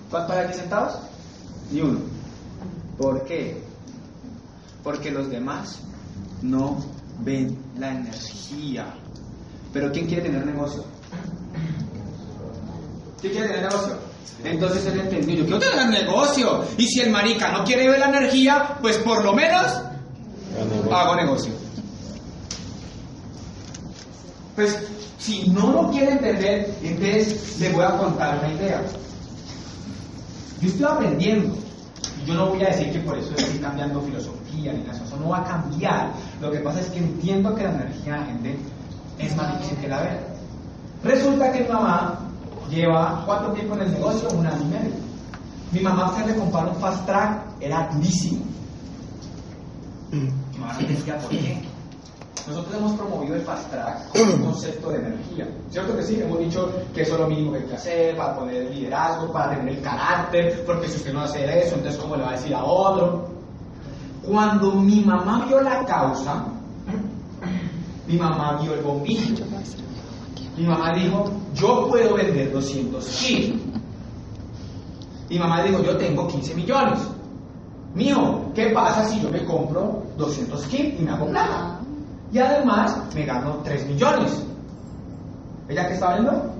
[0.09, 0.99] ¿Cuántos hay aquí sentados?
[1.71, 2.16] Ni uno.
[2.97, 3.61] ¿Por qué?
[4.83, 5.79] Porque los demás
[6.41, 6.83] no
[7.19, 8.93] ven la energía.
[9.73, 10.83] Pero ¿quién quiere tener negocio?
[13.21, 13.95] ¿Quién quiere tener negocio?
[14.43, 16.63] Entonces él entendió, yo quiero tener negocio.
[16.77, 19.67] Y si el marica no quiere ver la energía, pues por lo menos
[20.91, 21.51] hago negocio.
[24.55, 24.77] Pues
[25.19, 28.83] si no lo quiere entender, entonces le voy a contar una idea.
[30.61, 31.66] Yo estoy aprendiendo.
[32.27, 35.29] Yo no voy a decir que por eso estoy cambiando filosofía ni nada, eso no
[35.29, 36.11] va a cambiar.
[36.41, 38.57] Lo que pasa es que entiendo que la energía de la gente
[39.17, 40.27] es más difícil que la ver.
[41.05, 42.19] Resulta que mi mamá
[42.69, 44.95] lleva cuánto tiempo en el negocio, un año y medio.
[45.71, 48.43] Mi mamá hacerle comprar un fast track era durísimo.
[50.11, 51.66] Mi mamá no entendía por qué.
[52.45, 55.47] Nosotros hemos promovido el fast track como un concepto de energía.
[55.69, 56.19] ¿Cierto que sí?
[56.21, 59.31] Hemos dicho que eso es lo mínimo que hay que hacer para poner el liderazgo,
[59.31, 62.33] para tener el carácter, porque si usted no hace eso, entonces ¿cómo le va a
[62.33, 63.27] decir a otro?
[64.23, 66.45] Cuando mi mamá vio la causa,
[68.07, 69.45] mi mamá vio el bombillo.
[70.57, 73.61] Mi mamá dijo, yo puedo vender 200 kilos.
[75.29, 76.99] Mi mamá dijo, yo tengo 15 millones.
[77.93, 81.76] Mío, ¿qué pasa si yo me compro 200 kits y me hago plata?
[82.31, 84.43] Y además me gano 3 millones.
[85.69, 86.53] ¿Ella qué está viendo?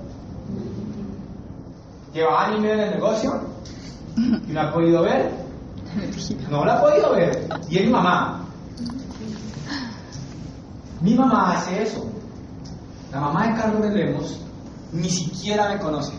[2.12, 3.40] Lleva año y medio en el negocio
[4.16, 5.30] y no ha podido ver.
[6.50, 7.48] No la ha podido ver.
[7.68, 8.44] Y es mi mamá.
[11.00, 12.04] Mi mamá hace eso.
[13.12, 14.40] La mamá de Carlos de Lemos
[14.92, 16.12] ni siquiera me conoce.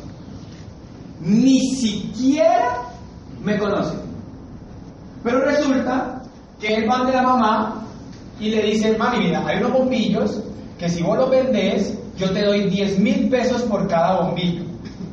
[1.22, 2.82] Ni siquiera
[3.44, 3.98] me conoce.
[5.24, 6.22] Pero resulta
[6.60, 7.84] que él va de la mamá
[8.40, 10.42] y le dice, mami, mira, hay unos bombillos
[10.78, 14.64] que si vos los vendés, yo te doy 10 mil pesos por cada bombillo.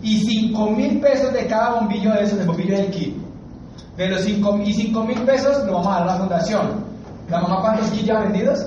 [0.03, 3.17] Y 5 mil pesos de cada bombillo de esos, de bombillo del kit.
[3.97, 6.85] De los 5 y 5 mil pesos lo vamos a dar a la fundación.
[7.29, 8.65] ¿La mamá cuántos kits ya vendidos?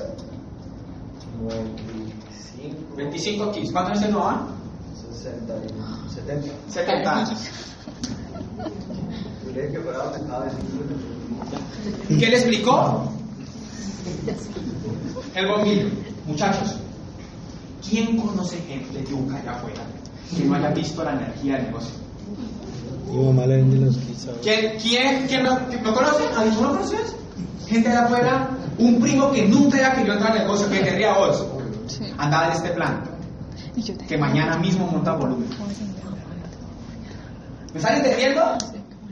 [2.97, 3.71] 25 kits.
[3.71, 4.47] ¿Cuántos tiene mamá?
[5.13, 6.53] 60 y 70.
[6.67, 7.49] 70 años.
[9.45, 12.19] Yo creí que fuera aumentado de 50.
[12.19, 13.09] ¿Qué le explicó?
[15.35, 15.87] El bombillo.
[16.25, 16.75] Muchachos,
[17.87, 19.81] ¿quién conoce gente yuca allá afuera
[20.35, 21.91] que no haya visto la energía del negocio?
[23.11, 24.39] Mi mamá le vende los kits ahora.
[24.41, 26.23] ¿Quién, quién, quién no, no conoce?
[26.37, 27.15] ¿Alguien no lo conoces?
[27.67, 31.45] Gente allá afuera, un primo que nunca haya querido entrar al negocio, que querría vos,
[31.87, 32.03] Sí.
[32.17, 33.03] andaba en este plan,
[34.07, 35.49] que mañana mismo monta volumen.
[37.73, 38.41] ¿Me están entendiendo?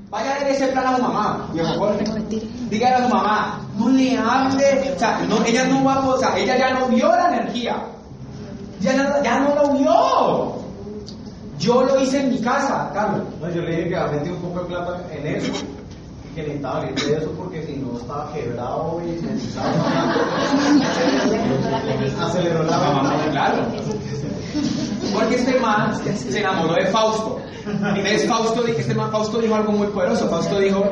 [0.10, 2.06] Vaya en ese plan a su mamá, viejo Jorge.
[2.70, 6.18] Dígale a su mamá, no le hable, o sea, no, ella no va a, o
[6.18, 7.78] sea, ella ya no vio la energía.
[8.80, 10.68] Ya no, ya no lo vio.
[11.60, 13.24] Yo lo hice en mi casa, Carlos.
[13.42, 15.52] No, yo le dije que había metido un poco de plata en eso
[16.32, 19.72] y que necesitaba salir de eso porque si no estaba quebrado y necesitaba.
[22.28, 23.32] Aceleró la venta.
[23.32, 23.66] Claro.
[25.14, 27.40] Porque este man se enamoró de Fausto.
[27.66, 30.30] Y entonces Fausto, este man Fausto dijo algo muy poderoso.
[30.30, 30.84] Fausto dijo,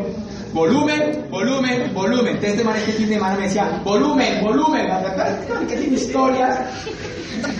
[0.55, 2.27] volumen, volumen, volumen.
[2.27, 4.87] Entonces este man este fin de semana me decía, volumen, volumen.
[5.67, 6.59] Que tiene historias.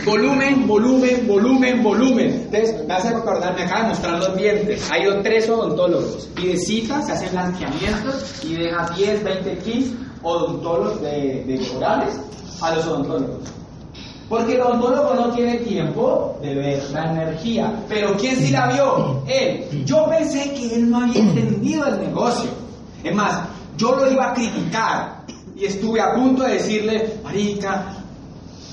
[0.05, 2.27] Volumen, volumen, volumen, volumen.
[2.45, 4.89] Entonces, me hace recordar, me acaba de mostrar los dientes.
[4.89, 6.29] Ha ido tres odontólogos.
[6.33, 9.91] Pide cita, se hacen blanqueamientos y deja 10, 20 kits
[10.23, 11.59] odontólogos de, de
[12.61, 13.49] a los odontólogos.
[14.29, 17.83] Porque el odontólogo no tiene tiempo de ver la energía.
[17.87, 19.21] Pero ¿quién sí la vio?
[19.27, 19.85] Él.
[19.85, 22.64] Yo pensé que él no había entendido el negocio.
[23.05, 23.47] Es más,
[23.77, 25.25] yo lo iba a criticar.
[25.55, 27.93] Y estuve a punto de decirle, Marica,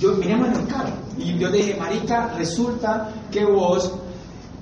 [0.00, 0.92] yo miremos en el carro.
[1.18, 3.92] Y yo le dije, Marica, resulta que vos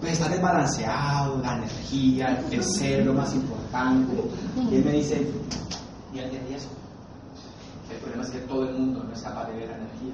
[0.00, 4.12] pues, estás desbalanceado, la energía, el ser lo más importante.
[4.70, 5.26] Y él me dice,
[6.12, 6.68] y él entendí eso.
[7.90, 10.12] El problema es que todo el mundo no es capaz de ver la energía.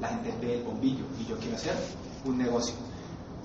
[0.00, 1.74] La gente ve el bombillo y yo quiero hacer
[2.24, 2.74] un negocio.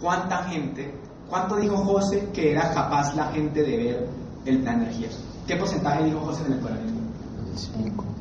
[0.01, 0.93] ¿Cuánta gente,
[1.29, 4.09] cuánto dijo José que era capaz la gente de ver
[4.45, 5.09] el- la energía?
[5.47, 7.01] ¿Qué porcentaje dijo José en el empoderamiento?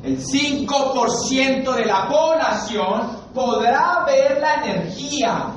[0.03, 5.47] El 5% de la población podrá ver la energía.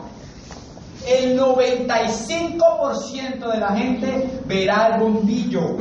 [1.06, 5.76] El 95% de la gente verá el bombillo.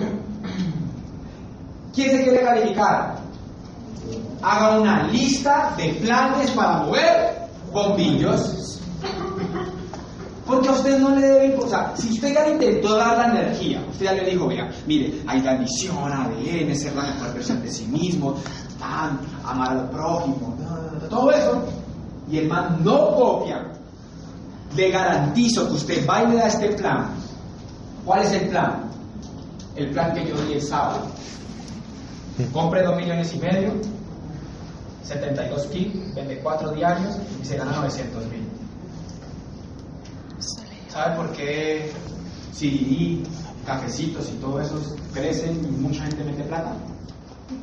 [1.94, 3.16] ¿Quién se quiere calificar?
[4.42, 8.78] Haga una lista de planes para mover bombillos.
[10.50, 11.93] Porque a usted no le debe importar.
[11.95, 15.41] Si usted ya le intentó dar la energía, usted ya le dijo, vea, mire, hay
[15.41, 18.34] la misión, ADN, ser la mejor versión de sí mismo,
[18.80, 20.58] tan, amar al prójimo,
[21.08, 21.64] todo eso,
[22.32, 23.64] y el man no copia,
[24.76, 27.12] le garantizo que usted va y le da este plan.
[28.04, 28.89] ¿Cuál es el plan?
[29.76, 31.02] El plan que yo di el sábado.
[32.52, 33.74] Compre 2 millones y medio,
[35.04, 38.49] 72 kits, vende 4 diarios y se gana 900 mil.
[40.90, 41.92] ¿Sabe por qué
[42.52, 43.24] CDI,
[43.66, 44.76] cafecitos y todo eso
[45.14, 46.74] crecen y mucha gente mete plata?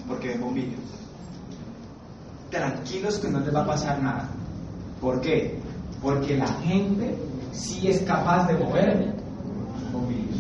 [0.06, 0.80] Porque ven bombillos.
[2.50, 4.28] Tranquilos que no les va a pasar nada.
[5.00, 5.58] ¿Por qué?
[6.00, 7.18] Porque la gente
[7.52, 9.12] sí es capaz de mover
[9.92, 10.36] bombillos.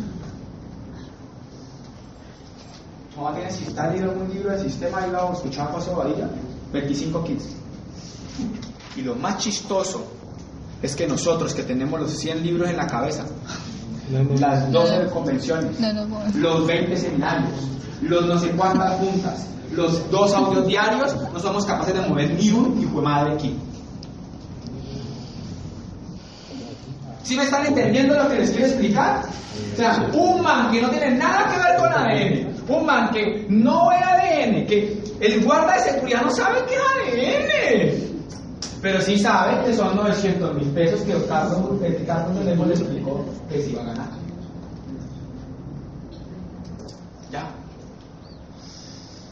[3.16, 6.30] ¿No tiene si está leyendo algún libro del sistema y lo escuchaba José Badilla?
[6.72, 7.56] 25 kits.
[8.94, 10.15] Y lo más chistoso
[10.82, 13.24] es que nosotros que tenemos los 100 libros en la cabeza,
[14.38, 15.76] las 12 convenciones,
[16.36, 17.50] los 20 seminarios,
[18.02, 22.50] los no sé cuántas juntas, los dos audios diarios, no somos capaces de mover ni
[22.50, 23.56] un hijo de madre aquí.
[27.22, 29.22] ¿Sí me están entendiendo lo que les quiero explicar?
[29.72, 33.46] O sea, un man que no tiene nada que ver con ADN, un man que
[33.48, 38.05] no ve ADN, que el guarda de seguridad no sabe qué es ADN,
[38.82, 43.62] pero sí sabe que son 900 mil pesos que Carlos, que Carlos le explicó que
[43.62, 44.08] se iba a ganar.
[47.30, 47.50] Ya.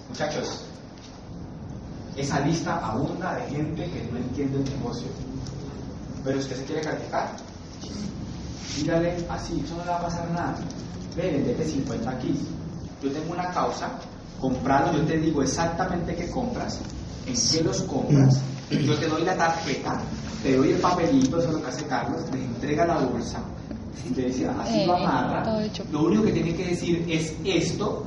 [0.08, 0.64] Muchachos,
[2.16, 5.08] esa lista abunda de gente que no entiende el negocio.
[6.24, 7.30] Pero usted se quiere calificar.
[8.76, 10.54] Dígale así, eso no le va a pasar nada.
[11.16, 12.34] Ve, vendete 50 aquí.
[13.02, 13.90] Yo tengo una causa,
[14.40, 16.80] comprarlo, yo te digo exactamente qué compras,
[17.26, 18.76] en qué los compras, mm.
[18.76, 20.00] yo te doy la tarjeta,
[20.42, 23.40] te doy el papelito, eso es lo que hace Carlos, les entrega la bolsa,
[24.14, 28.04] le dice, ah, así lo eh, amarra, lo único que tiene que decir es esto,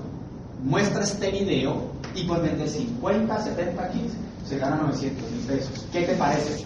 [0.63, 4.15] muestra este video y por vender 50, 70, 15,
[4.47, 5.86] se gana 900 mil pesos.
[5.91, 6.65] ¿Qué te parece?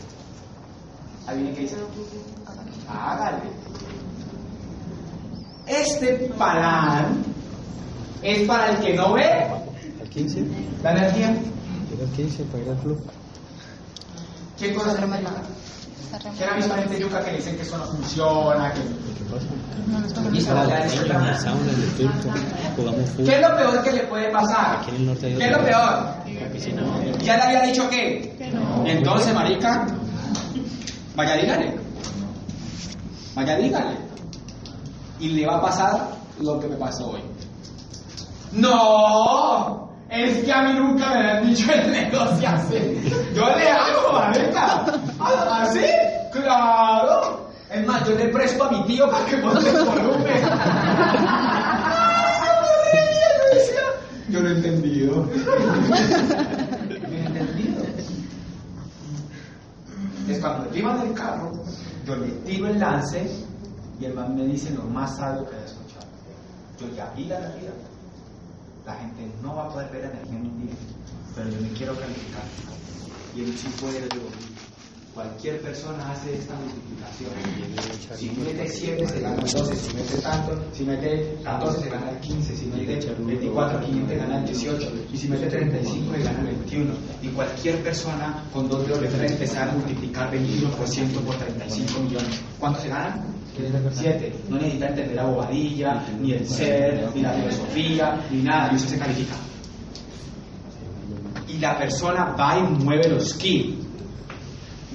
[1.27, 1.75] ¿Alguien que dice?
[2.87, 3.43] Hágale.
[5.67, 7.23] Este plan
[8.21, 9.23] es para el que no ve.
[9.23, 10.43] ¿Al 15?
[10.83, 11.01] Dale
[12.01, 12.99] lo que hice para ir al club.
[14.57, 15.31] ¿Qué cosa se remela?
[16.37, 18.81] Generalmente yuca que dicen que eso no funciona, que...
[18.81, 19.45] ¿Qué pasa?
[19.87, 20.07] No, no
[23.25, 24.79] ¿Qué es lo peor que le puede pasar?
[24.81, 27.19] Aquí en el norte ¿Qué es lo peor?
[27.23, 28.35] ¿Ya le había dicho qué?
[28.37, 28.85] Que no.
[28.85, 29.87] Entonces, marica,
[31.15, 31.77] vaya dígale.
[33.35, 33.97] Vaya dígale.
[35.19, 36.09] Y le va a pasar
[36.41, 37.21] lo que me pasó hoy.
[38.51, 39.90] ¡No!
[40.11, 43.01] Es que a mí nunca me han dicho el negocio así.
[43.33, 44.85] Yo le hago, marica.
[45.19, 45.85] ¿Ah, ¿Así?
[46.33, 47.49] Claro.
[47.71, 50.43] Es más, yo le presto a mi tío para que monte el volumen.
[54.29, 55.29] Yo lo he entendido.
[55.33, 57.83] Yo he entendido.
[60.27, 61.51] Es cuando en el carro,
[62.05, 63.29] yo le tiro el lance
[63.99, 66.07] Y el man me dice lo más sabio que haya escuchado.
[66.79, 67.73] Yo ya vi la realidad.
[68.91, 70.75] La gente no va a poder ver energía en un día,
[71.33, 72.43] pero yo me quiero calificar.
[73.33, 74.27] Y él sí puede yo.
[75.13, 77.31] Cualquier persona hace esta multiplicación.
[78.17, 82.09] Si mete 7 se gana el 12, si mete tanto, si mete 14 se gana
[82.09, 86.39] el 15, si mete 24 15 gana el 18, y si mete 35 se gana
[86.39, 86.93] el 21.
[87.21, 92.41] Y cualquier persona con dos dedos de frente sabe multiplicar 21% por 35 millones.
[92.59, 93.23] ¿Cuánto se gana?
[93.91, 94.33] 7.
[94.49, 98.87] No necesita entender la bobadilla, ni el ser, ni la filosofía, ni nada, y eso
[98.87, 99.35] se califica.
[101.47, 103.77] Y la persona va y mueve los ki.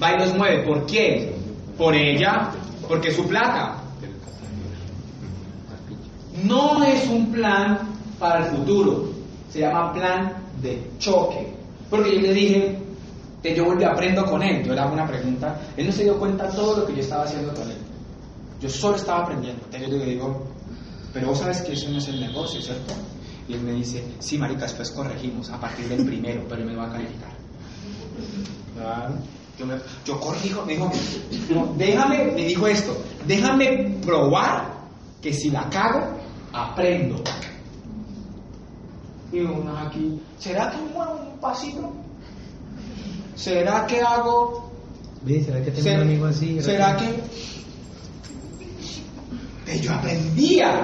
[0.01, 0.63] Va y los mueve.
[0.63, 1.35] ¿Por qué?
[1.77, 2.51] Por ella,
[2.87, 3.77] porque es su plata.
[6.43, 7.79] No es un plan
[8.19, 9.09] para el futuro.
[9.49, 11.53] Se llama plan de choque.
[11.89, 12.79] Porque yo le dije
[13.41, 14.63] que yo volví aprendo con él.
[14.63, 15.59] Yo le hago una pregunta.
[15.75, 17.77] Él no se dio cuenta de todo lo que yo estaba haciendo con él.
[18.61, 19.61] Yo solo estaba aprendiendo.
[19.65, 20.43] Entonces yo le digo,
[21.13, 22.93] pero vos sabes que eso no es el negocio, ¿cierto?
[23.47, 26.75] Y él me dice, sí, marica, después corregimos a partir del primero, pero él me
[26.75, 27.29] va a calificar.
[29.57, 30.91] Yo, me- yo corrijo, me dijo,
[31.53, 32.95] no, déjame, me dijo esto,
[33.25, 34.71] déjame probar
[35.21, 36.17] que si la cago,
[36.53, 37.23] aprendo.
[39.31, 41.91] Y uno aquí, ¿será que muevo un pasito?
[43.35, 44.71] ¿Será que hago?
[45.25, 46.61] ¿será que tengo ¿Será- un amigo así?
[46.61, 47.19] ¿Será que?
[49.75, 50.81] Yo aprendía.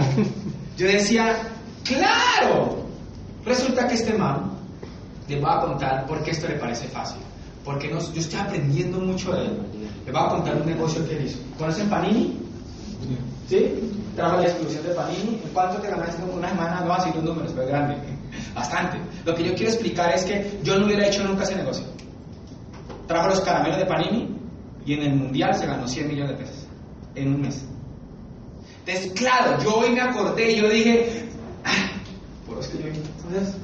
[0.77, 1.38] Yo decía,
[1.84, 2.84] claro.
[3.45, 4.51] Resulta que este man,
[5.27, 7.19] les voy a contar por qué esto le parece fácil.
[7.63, 9.59] Porque yo estoy aprendiendo mucho de él.
[10.05, 11.39] Les voy a contar un negocio que él hizo.
[11.57, 12.38] ¿Conocen Panini?
[13.47, 13.71] ¿Sí?
[14.15, 15.41] Trabaja la exclusión de Panini.
[15.43, 16.81] ¿En cuánto te ganaste en una semana?
[16.81, 17.97] No, así los números, pero grande.
[18.55, 18.97] Bastante.
[19.25, 21.86] Lo que yo quiero explicar es que yo no hubiera hecho nunca ese negocio.
[23.07, 24.38] Trajo los caramelos de Panini
[24.86, 26.67] y en el mundial se ganó 100 millones de pesos
[27.15, 27.65] en un mes.
[28.86, 31.29] Entonces, claro, yo hoy me acordé y yo dije,
[31.63, 31.91] "Ah,
[32.45, 33.55] por eso yo entonces,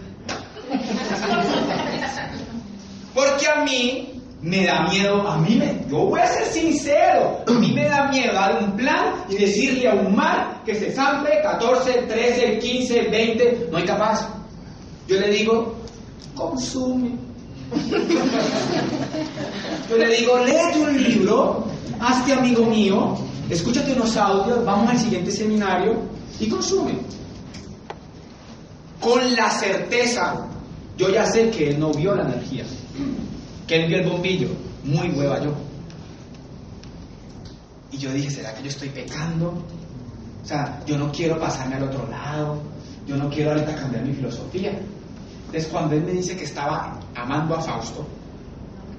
[3.14, 7.52] porque a mí me da miedo, a mí me, yo voy a ser sincero, a
[7.52, 11.30] mí me da miedo dar un plan y decirle a un mar que se zampe
[11.44, 14.30] 14, 13, 15, 20, no hay capaz.
[15.08, 15.76] Yo le digo,
[16.36, 17.12] consume.
[19.90, 21.66] Yo le digo, léete un libro,
[22.00, 23.18] hazte amigo mío,
[23.50, 26.02] escúchate unos audios, vamos al siguiente seminario
[26.40, 27.00] y consume.
[29.00, 30.46] Con la certeza,
[30.98, 32.66] yo ya sé que él no vio la energía,
[33.66, 34.50] que él vio el bombillo,
[34.84, 35.54] muy hueva yo.
[37.92, 39.64] Y yo dije, ¿será que yo estoy pecando?
[40.44, 42.62] O sea, yo no quiero pasarme al otro lado,
[43.08, 44.80] yo no quiero ahorita cambiar mi filosofía.
[45.46, 48.06] Entonces, cuando él me dice que estaba amando a Fausto,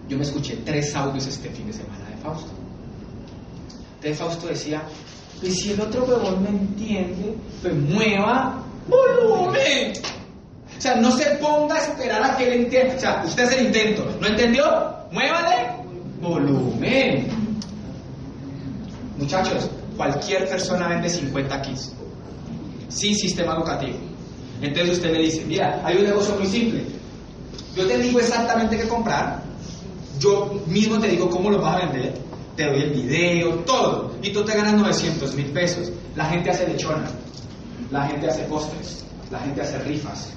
[0.09, 2.51] yo me escuché tres audios este fin de semana de Fausto.
[4.01, 4.83] Entonces Fausto decía,
[5.43, 9.93] y si el otro huevón me entiende, pues mueva volumen.
[10.79, 12.97] O sea, no se ponga a esperar a que él entienda.
[12.97, 14.07] O sea, usted hace el intento.
[14.19, 14.65] ¿No entendió?
[15.13, 15.67] Muévale
[16.23, 17.29] volumen.
[19.19, 21.93] Muchachos, cualquier persona vende 50 kits
[22.89, 23.99] sin sistema educativo.
[24.63, 26.85] Entonces usted le dice, mira, hay un negocio muy simple.
[27.77, 29.43] Yo te digo exactamente qué comprar.
[30.19, 32.30] Yo mismo te digo cómo lo vas a vender.
[32.61, 34.13] Te doy el video, todo.
[34.23, 35.91] Y tú te ganas 900 mil pesos.
[36.15, 37.09] La gente hace lechona.
[37.91, 39.03] La gente hace postres.
[39.31, 40.31] La gente hace rifas.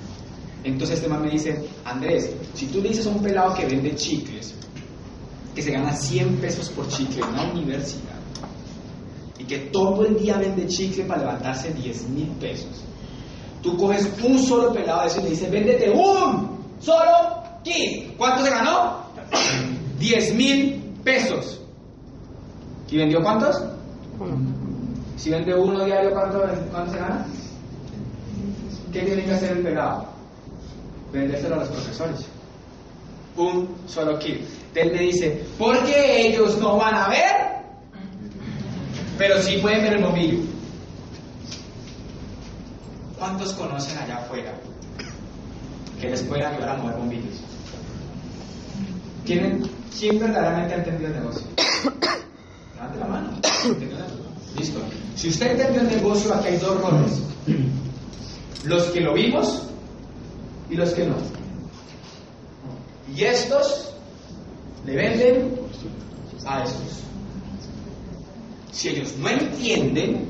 [0.63, 3.93] Entonces este man me dice, Andrés, si tú le dices a un pelado que vende
[3.95, 4.55] chicles,
[5.53, 8.15] que se gana 100 pesos por chicle en una universidad,
[9.37, 12.85] y que todo el día vende chicle para levantarse 10 mil pesos,
[13.61, 18.15] tú coges un solo pelado de eso y le dices, véndete un solo kit.
[18.15, 19.07] ¿Cuánto se ganó?
[19.99, 21.59] 10 mil pesos.
[22.93, 23.59] ¿Y vendió cuántos?
[25.17, 27.25] Si vende uno diario, ¿cuánto, cuánto se gana?
[28.91, 30.05] ¿Qué tiene que hacer el pelado?
[31.11, 32.27] Vendérselo a los profesores.
[33.35, 34.41] Un solo kit.
[34.75, 37.35] Él me dice, ¿por qué ellos no van a ver?
[39.17, 40.43] Pero sí pueden ver el bombillo.
[43.17, 44.53] ¿Cuántos conocen allá afuera
[45.99, 47.41] que les pueden ayudar a mover bombillos?
[49.25, 49.67] ¿Quién,
[49.97, 51.47] quién verdaderamente ha entendido el negocio?
[52.75, 53.29] Levante la mano.
[54.57, 54.79] Listo.
[55.15, 57.21] Si usted entendió el negocio, aquí hay dos roles.
[58.65, 59.63] Los que lo vimos
[60.69, 61.15] y los que no.
[63.15, 63.93] Y estos
[64.85, 65.55] le venden
[66.45, 67.03] a estos.
[68.71, 70.29] Si ellos no entienden,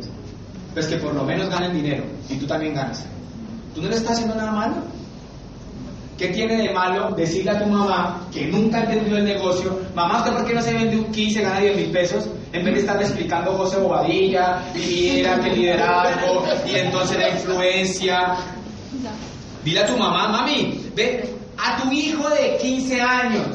[0.73, 3.05] pues que por lo menos ganen dinero y tú también ganas.
[3.73, 4.75] ¿Tú no le estás haciendo nada malo?
[6.23, 10.19] ¿Qué tiene de malo decirle a tu mamá que nunca ha entendido el negocio, mamá,
[10.19, 12.29] ¿usted por qué no se vende un kit y se gana 10 mil pesos?
[12.53, 18.35] En vez de estar explicando José Bobadilla, y mira que liderazgo, y entonces la influencia.
[19.65, 23.47] Dile a tu mamá, mami, ve a tu hijo de 15 años.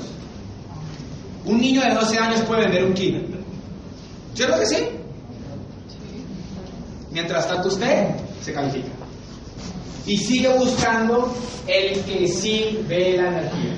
[1.46, 3.20] Un niño de 12 años puede vender un kilo.
[4.34, 4.88] ¿Cierto que sí?
[7.12, 8.08] Mientras tanto usted
[8.42, 8.97] se califica.
[10.08, 11.34] Y sigue buscando
[11.66, 13.76] el que sí ve la energía.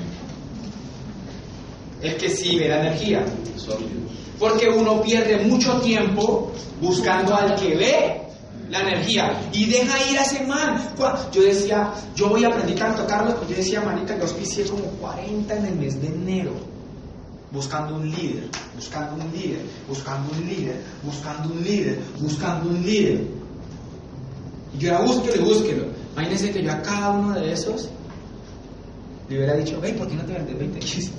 [2.01, 3.25] El que sí ve la energía.
[4.39, 8.21] Porque uno pierde mucho tiempo buscando al que ve
[8.69, 10.81] la energía y deja ir a ese man.
[11.33, 14.83] Yo decía, yo voy a aprender a tocarlo, pues yo decía, manita, yo auspicié como
[14.83, 16.53] 40 en el mes de enero.
[17.51, 23.27] Buscando un líder, buscando un líder, buscando un líder, buscando un líder, buscando un líder.
[24.73, 26.00] Y yo era búsquelo y búsquelo.
[26.13, 27.89] Imagínense que yo a cada uno de esos
[29.29, 31.11] le hubiera dicho, hey, ¿por qué no te vendes 20 kits?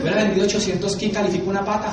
[0.00, 1.92] hubiera vendido 800 kits, califico una pata.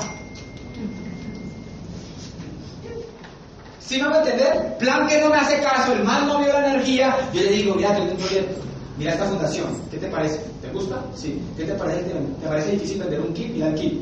[3.80, 4.76] ¿Sí me va a entender?
[4.78, 7.16] Plan que no me hace caso, el mal no vio la energía.
[7.32, 8.60] Yo le digo, mira, tengo un proyecto.
[8.98, 10.40] Mira esta fundación, ¿qué te parece?
[10.60, 11.02] ¿Te gusta?
[11.14, 11.40] Sí.
[11.56, 12.02] ¿Qué te parece?
[12.10, 13.52] ¿Te parece difícil vender un kit?
[13.52, 14.00] Mira el kit.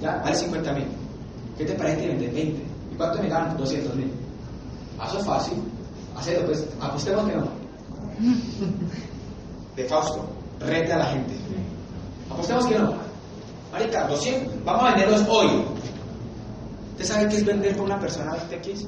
[0.00, 0.84] Ya, vale 50 mil.
[1.56, 2.62] ¿Qué te parece vender 20?
[2.92, 3.56] ¿Y cuánto me ganan?
[3.56, 4.10] 200 mil.
[5.06, 5.54] Eso es fácil.
[6.16, 7.48] Hacelo, pues, apostemos que no.
[9.76, 10.28] De Fausto,
[10.60, 11.34] rete a la gente.
[12.30, 12.94] Apostemos que no.
[13.72, 15.64] Marica, 200, vamos a venderlos hoy.
[16.92, 18.86] ¿Usted sabe qué es vender con una persona 20 X?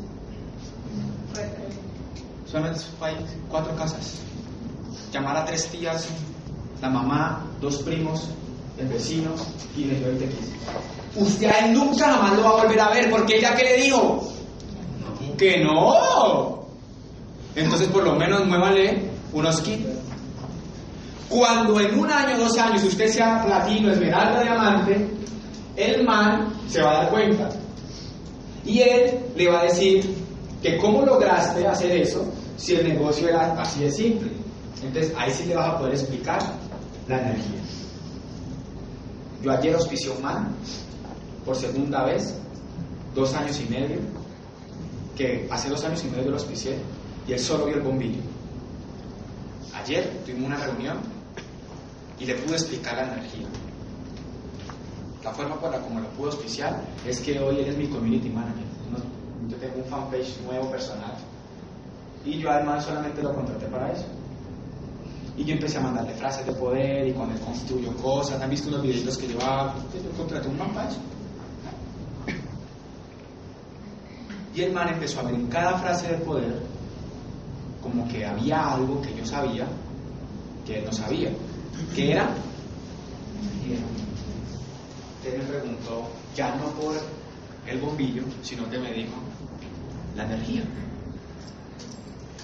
[2.47, 3.17] Solamente hay
[3.51, 4.21] cuatro casas.
[5.13, 6.07] Llamar a tres tías,
[6.83, 8.29] la mamá, dos primos,
[8.79, 9.31] el vecino
[9.77, 10.39] y le dio 20 X.
[11.17, 13.77] Usted a él nunca jamás lo va a volver a ver porque ella que le
[13.79, 14.29] dijo
[15.39, 16.64] que no.
[17.55, 19.87] Entonces por lo menos muévale unos kits.
[21.29, 25.09] Cuando en un año, dos años usted sea platino, esmeralda, diamante,
[25.77, 27.49] el man se va a dar cuenta.
[28.65, 30.15] Y él le va a decir
[30.63, 32.25] que cómo lograste hacer eso
[32.57, 34.31] si el negocio era así de simple.
[34.83, 36.41] Entonces ahí sí le vas a poder explicar
[37.09, 37.61] la energía.
[39.43, 40.55] Yo ayer auspicié un man
[41.45, 42.35] por segunda vez,
[43.15, 43.99] dos años y medio,
[45.17, 46.79] que hace dos años y medio yo lo auspicié
[47.27, 48.21] y él solo vio el bombillo.
[49.75, 50.99] Ayer tuvimos una reunión
[52.19, 53.47] y le pude explicar la energía.
[55.23, 58.65] La forma como lo pude auspiciar es que hoy él es mi community manager.
[59.49, 61.15] Yo tengo un fanpage nuevo personal
[62.25, 64.07] y yo además solamente lo contraté para eso.
[65.37, 68.41] Y yo empecé a mandarle frases de poder y cuando él construyó cosas.
[68.41, 69.75] ¿Han visto los videitos que llevaba?
[69.93, 70.97] Yo contraté un fanpage.
[74.55, 76.74] Y el man empezó a ver en cada frase de poder
[77.85, 79.67] como que había algo que yo sabía
[80.67, 81.31] que él no sabía.
[81.95, 82.31] ¿Qué era?
[85.19, 86.95] Usted me preguntó, ya no por
[87.67, 89.13] el bombillo, sino que me dijo
[90.17, 90.63] la energía.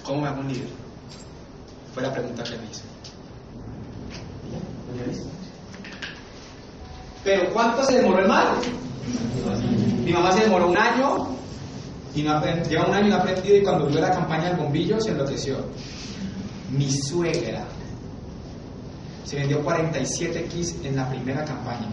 [0.03, 0.69] ¿Cómo me hago un líder?
[1.93, 2.83] Fue la pregunta que me hizo.
[7.23, 8.57] Pero ¿cuánto se demoró el mal?
[10.03, 11.35] Mi mamá se demoró un año
[12.15, 12.67] y no aprend...
[12.67, 15.11] lleva un año y no ha aprendido y cuando vio la campaña del bombillo se
[15.11, 15.57] enloqueció.
[16.71, 17.65] Mi suegra
[19.25, 21.87] se vendió 47 X en la primera campaña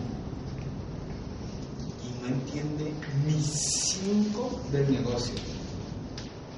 [2.05, 2.93] y no entiende
[3.27, 5.35] ni 5 del negocio.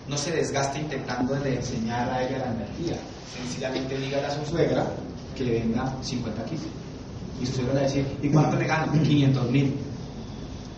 [0.08, 2.96] No se desgaste intentando de enseñar a ella la energía.
[3.36, 4.86] Sencillamente dígale a su suegra
[5.36, 6.60] que le venga 50 X.
[7.40, 8.92] Y su suegra le va a decir, ¿y cuánto le gano?
[8.92, 9.76] 500 mil.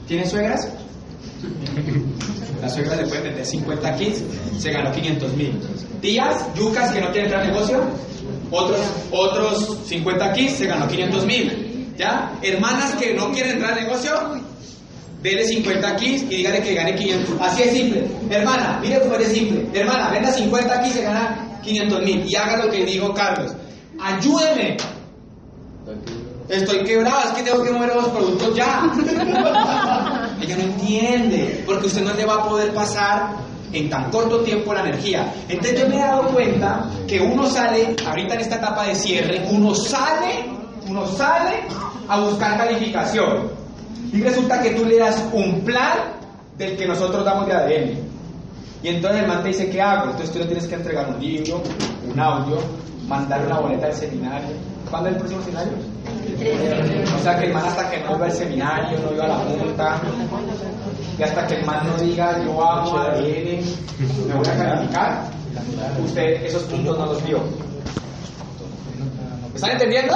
[0.07, 0.69] ¿Tiene suegras?
[2.61, 4.23] La suegra le puede vender 50 kits,
[4.59, 5.61] se ganó 500 mil.
[6.01, 7.83] Tías, yucas que no quieren entrar al negocio,
[8.51, 8.81] otros,
[9.11, 11.95] otros 50 kits, se ganó 500 mil.
[11.99, 12.33] ¿Ya?
[12.43, 14.13] Hermanas que no quieren entrar al negocio,
[15.23, 17.41] dele 50 kits y dígale que gane 500.
[17.41, 18.07] Así es simple.
[18.31, 19.67] Hermana, mire cómo es simple.
[19.73, 22.25] Hermana, venda 50 kits, se gana 500 mil.
[22.31, 23.53] Y haga lo que dijo Carlos.
[24.01, 24.77] Ayúdeme.
[26.49, 28.93] Estoy quebrado, es que tengo que mover los productos ya.
[30.57, 33.37] No entiende, porque usted no le va a poder pasar
[33.73, 35.33] en tan corto tiempo la energía.
[35.49, 39.47] Entonces yo me he dado cuenta que uno sale, ahorita en esta etapa de cierre,
[39.51, 40.45] uno sale,
[40.89, 41.61] uno sale
[42.09, 43.51] a buscar calificación.
[44.13, 45.99] Y resulta que tú le das un plan
[46.59, 48.13] del que nosotros damos de ADN.
[48.83, 50.11] Y entonces el man te dice, ¿qué hago?
[50.11, 51.63] Entonces tú le tienes que entregar un libro,
[52.11, 52.59] un audio,
[53.07, 54.49] mandar una boleta del seminario.
[54.91, 55.73] ¿Cuándo es el próximo seminario?
[56.23, 59.37] O sea que el man hasta que no iba al seminario, no iba a la
[59.37, 60.01] junta,
[61.19, 63.61] y hasta que el man no diga yo amo a ADN,
[64.29, 65.31] me voy a calificar,
[66.05, 67.39] usted esos puntos no los vio.
[69.51, 70.15] ¿Me están entendiendo?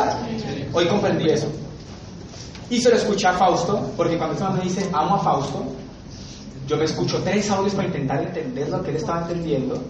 [0.72, 1.48] Hoy comprendí eso.
[2.70, 5.64] Y se lo escuché a Fausto, porque cuando esta me dice, amo a Fausto,
[6.66, 9.80] yo me escucho tres audios para intentar entender lo que él estaba entendiendo,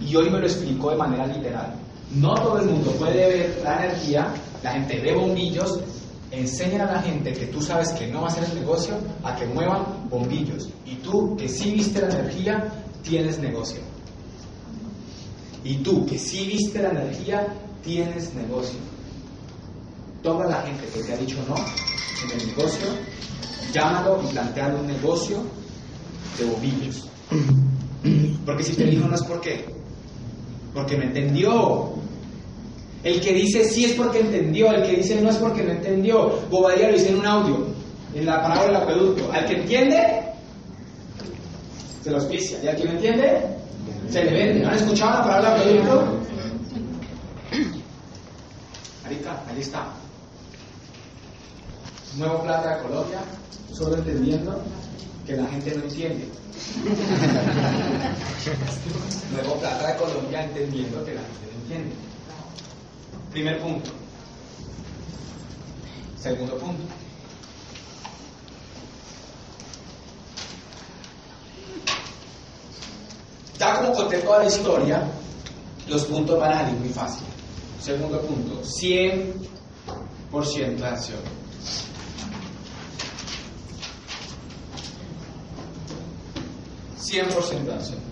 [0.00, 1.74] y hoy me lo explicó de manera literal.
[2.14, 4.26] No todo el mundo puede ver la energía,
[4.62, 5.80] la gente ve bombillos,
[6.30, 9.36] enseñan a la gente que tú sabes que no va a ser el negocio a
[9.36, 10.68] que muevan bombillos.
[10.86, 13.80] Y tú que sí viste la energía, tienes negocio.
[15.64, 17.46] Y tú que sí viste la energía,
[17.84, 18.78] tienes negocio.
[20.22, 22.86] Toda la gente que te ha dicho no en el negocio,
[23.72, 25.38] llámalo y plantealo un negocio
[26.38, 27.08] de bombillos.
[28.46, 29.66] Porque si te dijo no es por qué.
[30.74, 31.92] Porque no entendió.
[33.04, 36.40] El que dice sí es porque entendió, el que dice no es porque no entendió.
[36.50, 37.66] Bobadilla lo dice en un audio,
[38.14, 39.32] en la palabra del acueducto.
[39.32, 40.22] Al que entiende,
[42.02, 42.58] se lo auspicia.
[42.62, 43.40] Y al que no entiende,
[44.08, 44.66] se le vende.
[44.66, 46.18] ¿Han escuchado la palabra del acueducto?
[49.02, 49.86] Marica, ahí está.
[52.16, 53.20] Nuevo plata de Colombia,
[53.72, 54.60] solo entendiendo
[55.26, 56.28] que la gente no entiende.
[59.32, 61.94] Nuevo plata de Colombia entendiendo que la gente no entiende.
[63.30, 63.90] Primer punto.
[66.18, 66.82] Segundo punto.
[73.58, 75.08] Ya como conté toda la historia,
[75.88, 77.26] los puntos van a salir muy fácil.
[77.80, 81.20] Segundo punto, 100% de acción.
[86.98, 88.11] Cien por ciento de acción.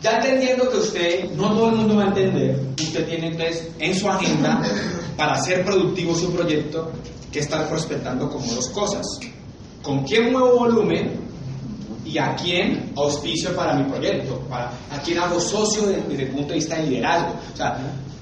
[0.00, 3.94] Ya entendiendo que usted, no todo el mundo va a entender, usted tiene entonces en
[3.94, 4.62] su agenda,
[5.16, 6.92] para hacer productivo su proyecto,
[7.32, 9.04] que estar prospectando como dos cosas.
[9.82, 11.28] ¿Con quién muevo volumen?
[12.04, 14.38] ¿Y a quién auspicio para mi proyecto?
[14.48, 17.34] Para, ¿A quién hago socio desde, desde el punto de vista de liderazgo?
[17.52, 17.78] O sea,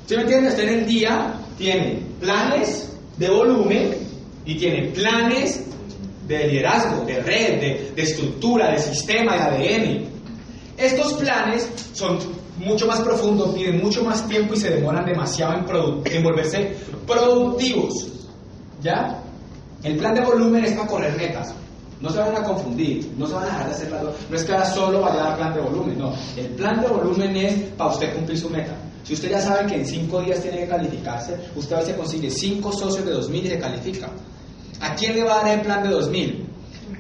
[0.07, 0.49] ¿sí me entiende?
[0.49, 3.97] Usted en el día tiene planes de volumen
[4.45, 5.63] y tiene planes
[6.27, 10.16] de liderazgo, de red, de, de estructura, de sistema, de ADN.
[10.77, 12.19] Estos planes son
[12.59, 18.09] mucho más profundos, piden mucho más tiempo y se demoran demasiado en, en volverse productivos.
[18.83, 19.23] ¿Ya?
[19.83, 21.55] El plan de volumen es para correr metas.
[22.01, 24.03] No se van a confundir, no se van a dejar de hacer las.
[24.03, 26.13] No es que ahora solo vaya a dar plan de volumen, no.
[26.37, 28.77] El plan de volumen es para usted cumplir su meta.
[29.03, 32.31] Si usted ya sabe que en cinco días tiene que calificarse, usted a veces consigue
[32.31, 34.09] cinco socios de 2000 y se califica.
[34.81, 36.47] ¿A quién le va a dar el plan de 2000?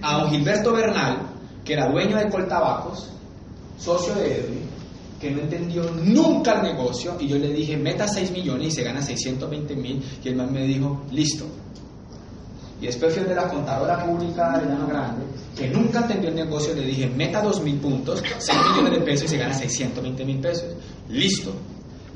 [0.02, 1.18] A don Gilberto Bernal,
[1.64, 3.10] que era dueño de Coltabacos,
[3.78, 4.60] socio de Edwin,
[5.20, 8.82] que no entendió nunca el negocio, y yo le dije, meta 6 millones y se
[8.82, 11.44] gana 620 mil, y el man me dijo, listo.
[12.80, 15.24] Y después fui de la contadora pública de Llano Grande,
[15.56, 19.24] que nunca entendió el negocio, le dije, meta 2 mil puntos, 6 millones de pesos
[19.24, 20.74] y se gana 620 mil pesos.
[21.08, 21.52] Listo.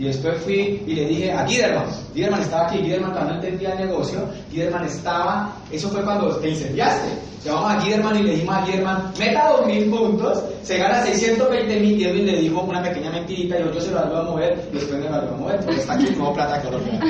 [0.00, 1.84] Y después fui y le dije a Giderman,
[2.14, 7.10] Giderman estaba aquí, Giderman no entendía el negocio, Giderman estaba, eso fue cuando te incendiaste.
[7.44, 12.00] Llamamos a Giderman y le dijimos a Giderman, meta 2.000 puntos, se gana 620 mil,
[12.00, 14.74] y le dijo una pequeña mentirita, y yo, yo se lo ayudo a mover, y
[14.74, 17.00] después me lo ayudo a mover, porque está aquí nuevo plata de Colombia.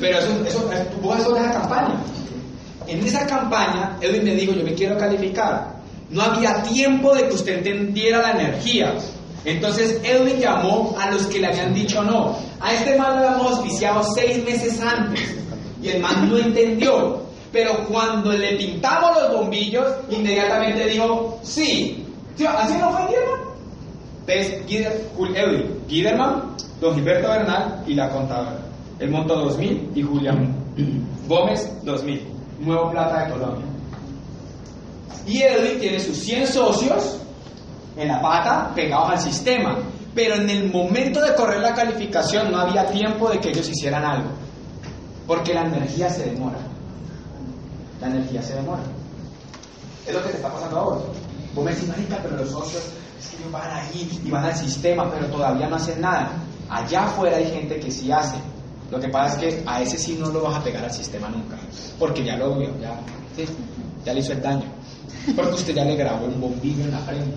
[0.00, 0.70] Pero eso, eso,
[1.02, 2.00] vos eso de esa campaña.
[2.86, 5.74] En esa campaña, Edwin me dijo, yo me quiero calificar.
[6.08, 8.94] No había tiempo de que usted entendiera la energía.
[9.44, 12.36] Entonces Edwin llamó a los que le habían dicho no.
[12.60, 15.36] A este man lo habíamos auspiciado seis meses antes.
[15.82, 17.22] Y el man no entendió.
[17.52, 22.04] Pero cuando le pintamos los bombillos, inmediatamente dijo, sí.
[22.36, 22.46] ¿Sí?
[22.46, 23.40] ¿Así no fue Giderman?
[24.26, 28.58] Entonces, Edwin, Giderman, don Gilberto Bernal y la contadora.
[28.98, 30.54] El monto 2000 y Julián
[31.28, 32.26] Gómez 2000.
[32.60, 33.66] Nuevo Plata de Colombia.
[35.26, 37.18] Y Edwin tiene sus 100 socios
[37.96, 39.78] en la pata pegados al sistema.
[40.14, 44.04] Pero en el momento de correr la calificación no había tiempo de que ellos hicieran
[44.04, 44.30] algo.
[45.26, 46.58] Porque la energía se demora.
[48.00, 48.82] La energía se demora.
[50.06, 51.00] Es lo que te está pasando ahora.
[51.54, 52.82] Vos me decís, marica, pero los socios
[53.18, 56.30] es que ellos van ahí y van al sistema, pero todavía no hacen nada.
[56.68, 58.36] Allá afuera hay gente que sí hace.
[58.90, 61.28] Lo que pasa es que a ese sí no lo vas a pegar al sistema
[61.28, 61.56] nunca.
[61.98, 63.00] Porque ya lo vio, ya,
[63.34, 63.46] sí,
[64.04, 64.64] ya le hizo el daño.
[65.34, 67.34] Porque usted ya le grabó un bombillo en la frente.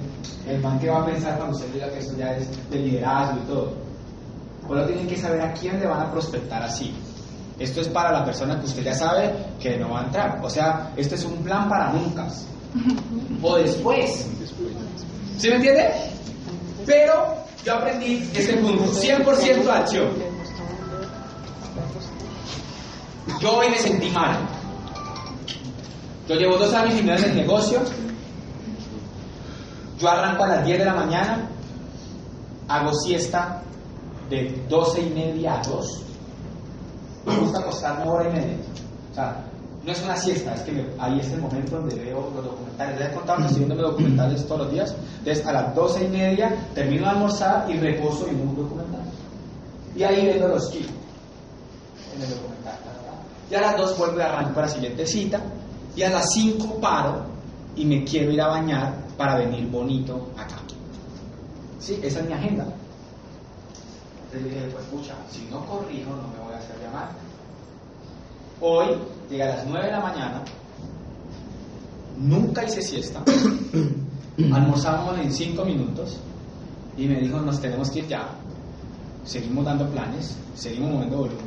[0.47, 3.39] El man que va a pensar cuando usted diga que eso ya es de liderazgo
[3.43, 3.73] y todo.
[4.67, 6.93] Ahora tienen que saber a quién le van a prospectar así.
[7.59, 10.39] Esto es para la persona que usted ya sabe que no va a entrar.
[10.43, 12.27] O sea, este es un plan para nunca.
[13.41, 14.27] O después.
[15.37, 15.89] ¿Sí me entiende?
[16.85, 20.09] Pero yo aprendí ese punto, 100% de acción.
[23.41, 24.37] Yo hoy me sentí mal.
[26.27, 27.79] Yo llevo dos años y medio en el negocio.
[29.99, 31.47] Yo arranco a las 10 de la mañana,
[32.67, 33.61] hago siesta
[34.29, 36.03] de 12 y media a 2.
[37.25, 38.57] Me gusta acostarme hora y media.
[39.11, 39.43] O sea,
[39.85, 42.99] no es una siesta, es que ahí es el momento donde veo los documentales.
[42.99, 44.95] Les he contado que estoy viendo documentales todos los días.
[45.19, 49.01] Entonces, a las doce y media termino de almorzar y reposo en un documental.
[49.95, 50.91] Y ahí viendo los chicos
[52.15, 52.73] en el documental.
[52.73, 53.49] ta, ta, ta.
[53.49, 55.41] Y a las 2 vuelvo y arranco para la siguiente cita.
[55.97, 57.25] Y a las 5 paro
[57.75, 60.57] y me quiero ir a bañar para venir bonito acá.
[61.79, 62.67] Sí, esa es mi agenda.
[64.25, 67.09] Entonces dije, pues pucha, si no corrijo no me voy a hacer llamar.
[68.61, 68.95] Hoy
[69.27, 70.43] llega a las 9 de la mañana,
[72.17, 73.23] nunca hice siesta,
[74.53, 76.19] almorzamos en 5 minutos
[76.95, 78.29] y me dijo, nos tenemos que ir ya.
[79.25, 81.45] Seguimos dando planes, seguimos moviendo volumen.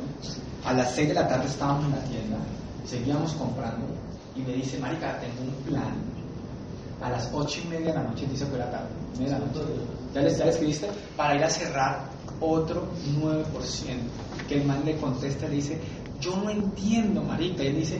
[0.65, 2.37] A las 6 de la tarde estábamos en la tienda,
[2.85, 5.93] seguíamos comprando y me dice, Marica, tengo un plan.
[7.01, 9.39] A las 8 y media de la noche, dice fue la tarde, media.
[10.13, 10.87] ¿Ya le escribiste?
[11.17, 12.01] Para ir a cerrar
[12.39, 12.87] otro
[13.19, 13.43] 9%.
[14.47, 15.79] Que el man le contesta, le dice,
[16.19, 17.63] yo no entiendo, Marica.
[17.63, 17.99] Y él dice,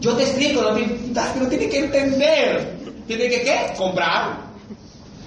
[0.00, 2.78] yo te explico, no pero tiene que entender.
[3.06, 3.74] ¿Tiene que qué?
[3.76, 4.50] Comprar.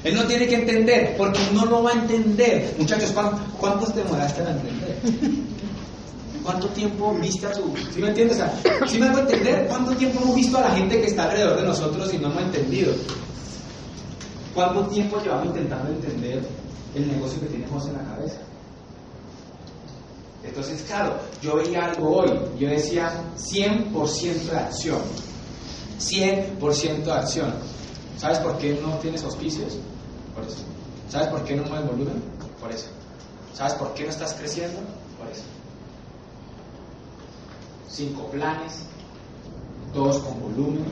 [0.03, 2.75] Él no tiene que entender, porque no lo va a entender.
[2.77, 5.52] Muchachos, ¿cuántos, cuántos te demoraste en entender?
[6.43, 7.73] ¿Cuánto tiempo viste a tu...
[7.93, 8.37] ¿Sí me entiendes?
[8.37, 9.65] O sea, ¿sí me hago entender?
[9.67, 12.43] ¿Cuánto tiempo hemos visto a la gente que está alrededor de nosotros y no hemos
[12.43, 12.93] entendido?
[14.53, 16.43] ¿Cuánto tiempo llevamos intentando entender
[16.95, 18.37] el negocio que tenemos en la cabeza?
[20.43, 25.01] Entonces, claro, yo veía algo hoy, yo decía 100% de acción.
[25.99, 27.53] 100% de acción.
[28.17, 29.77] ¿Sabes por qué no tienes auspicios?
[30.35, 30.57] Por eso.
[31.09, 32.21] ¿Sabes por qué no mueves volumen?
[32.59, 32.87] Por eso.
[33.53, 34.79] ¿Sabes por qué no estás creciendo?
[35.17, 35.43] Por eso.
[37.89, 38.85] Cinco planes,
[39.93, 40.85] dos con volumen,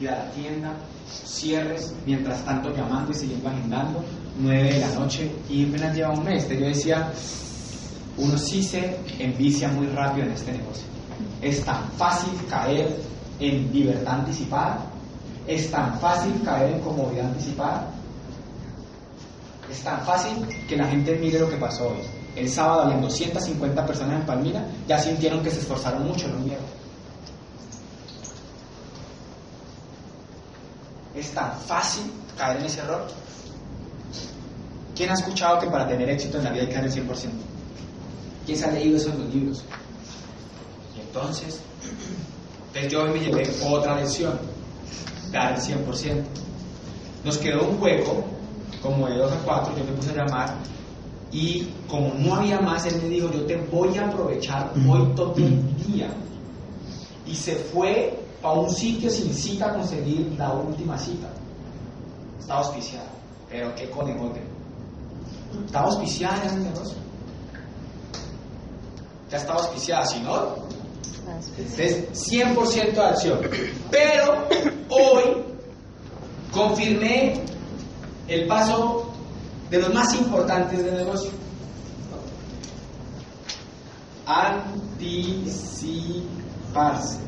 [0.00, 0.72] ir a la tienda,
[1.08, 4.04] cierres, mientras tanto llamando y siguiendo agendando,
[4.38, 6.48] nueve de la noche y apenas lleva un mes.
[6.48, 7.12] Yo decía,
[8.16, 10.84] uno sí se envicia muy rápido en este negocio.
[11.40, 12.96] Es tan fácil caer
[13.40, 14.86] en libertad anticipada,
[15.46, 17.90] es tan fácil caer en comodidad anticipada,
[19.70, 22.21] es tan fácil que la gente mire lo que pasó hoy.
[22.34, 26.62] El sábado habían 250 personas en Palmira, ya sintieron que se esforzaron mucho, no miedo.
[31.14, 33.06] Es tan fácil caer en ese error.
[34.96, 37.30] ¿Quién ha escuchado que para tener éxito en la vida hay que dar el 100%?
[38.46, 39.64] ¿Quién se ha leído eso en los libros?
[40.98, 41.60] Entonces,
[42.68, 44.38] entonces yo hoy me llevé otra lección,
[45.30, 46.24] dar el 100%.
[47.24, 48.24] Nos quedó un hueco,
[48.82, 50.54] como de 2 a 4, yo me puse a llamar,
[51.32, 55.34] y como no había más, él me dijo, yo te voy a aprovechar hoy todo
[55.36, 56.10] el día.
[57.26, 61.28] Y se fue a un sitio sin cita a conseguir la última cita.
[62.38, 63.08] Estaba auspiciada,
[63.48, 64.42] pero qué conejote.
[65.64, 66.98] Estaba auspiciada en el negocio.
[69.30, 70.56] Ya estaba auspiciada, si no,
[71.78, 73.40] es 100% de acción.
[73.90, 74.48] Pero
[74.90, 75.22] hoy
[76.52, 77.40] confirmé
[78.28, 79.11] el paso
[79.72, 81.30] de los más importantes del negocio.
[84.26, 87.20] Anticiparse.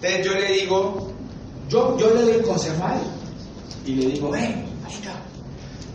[0.00, 1.12] Entonces yo le digo,
[1.68, 3.02] yo, yo le doy el consejo a él.
[3.84, 5.12] Y le digo, ven, marica,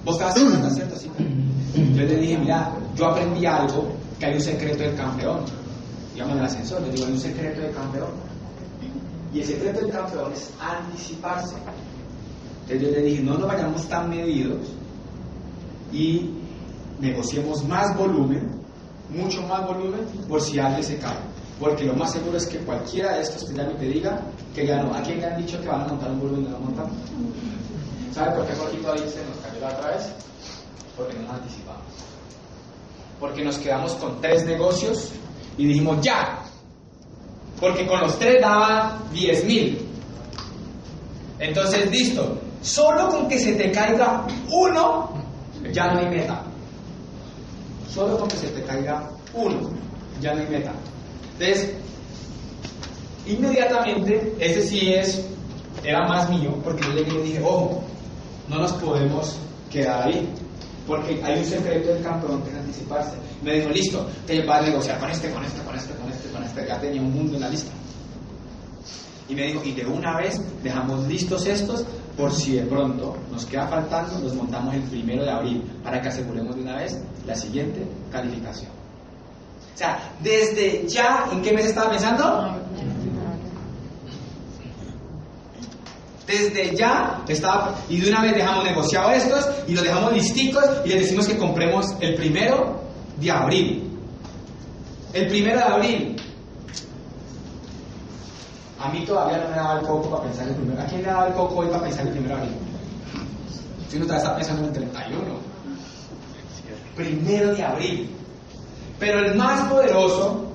[0.06, 0.40] vos te vas a.
[0.40, 0.46] Yo
[2.04, 3.88] le dije, mira, yo aprendí algo,
[4.20, 5.40] que hay un secreto del campeón.
[6.14, 8.12] Digamos en el ascensor, le digo, hay un secreto del campeón.
[9.34, 11.56] Y el secreto del campeón es anticiparse.
[12.68, 14.58] Entonces yo le dije, no nos vayamos tan medidos
[15.94, 16.32] y
[17.00, 18.62] negociemos más volumen,
[19.10, 21.16] mucho más volumen, por si alguien se cae.
[21.62, 24.22] Porque lo más seguro es que cualquiera de estos te llame y te diga
[24.54, 24.94] que ya no.
[24.94, 26.86] ¿A quién le han dicho que van a montar un volumen y no lo montan?
[28.14, 30.12] ¿Sabe por qué Jorgito ahí se nos cayó la otra vez?
[30.98, 31.84] Porque no nos anticipamos.
[33.20, 35.12] Porque nos quedamos con tres negocios
[35.58, 36.44] y dijimos ya.
[37.62, 39.88] Porque con los tres daba 10 mil.
[41.40, 42.38] Entonces, listo.
[42.62, 45.12] Solo con que se te caiga uno,
[45.72, 46.44] ya no hay meta.
[47.94, 49.70] Solo con que se te caiga uno,
[50.22, 50.72] ya no hay meta.
[51.40, 51.74] Entonces,
[53.26, 55.26] inmediatamente, ese sí es,
[55.84, 57.84] era más mío, porque yo llegué y dije, ojo,
[58.48, 59.38] no nos podemos
[59.70, 60.28] quedar ahí,
[60.88, 63.16] porque hay un secreto del campeón que es anticiparse.
[63.44, 66.30] Me dijo, listo, te vas a negociar con este, con este, con este, con este,
[66.30, 67.72] con este, ya tenía un mundo en la lista.
[69.30, 71.84] Y me dijo, y de una vez dejamos listos estos,
[72.18, 76.08] por si de pronto nos queda faltando, los montamos el primero de abril, para que
[76.08, 78.72] aseguremos de una vez la siguiente calificación.
[79.76, 82.56] O sea, desde ya, ¿en qué mes estaba pensando?
[86.26, 90.90] Desde ya estaba, y de una vez dejamos negociado estos y los dejamos listicos y
[90.90, 92.82] les decimos que compremos el primero
[93.18, 94.00] de abril.
[95.14, 96.17] El primero de abril.
[98.80, 100.82] A mí todavía no me daba el coco para pensar el primero.
[100.82, 102.58] ¿A quién le daba el coco hoy para pensar el primero de abril?
[103.90, 105.22] Si uno todavía está pensando en el 31.
[106.96, 108.10] Primero de abril.
[109.00, 110.46] Pero el más poderoso,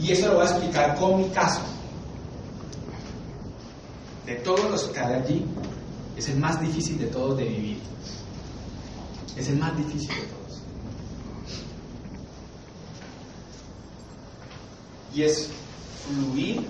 [0.00, 1.60] y eso lo voy a explicar con mi caso,
[4.26, 5.46] de todos los que hay allí,
[6.16, 7.80] es el más difícil de todos de vivir.
[9.36, 10.62] Es el más difícil de todos.
[15.14, 15.48] Y es
[16.06, 16.66] fluir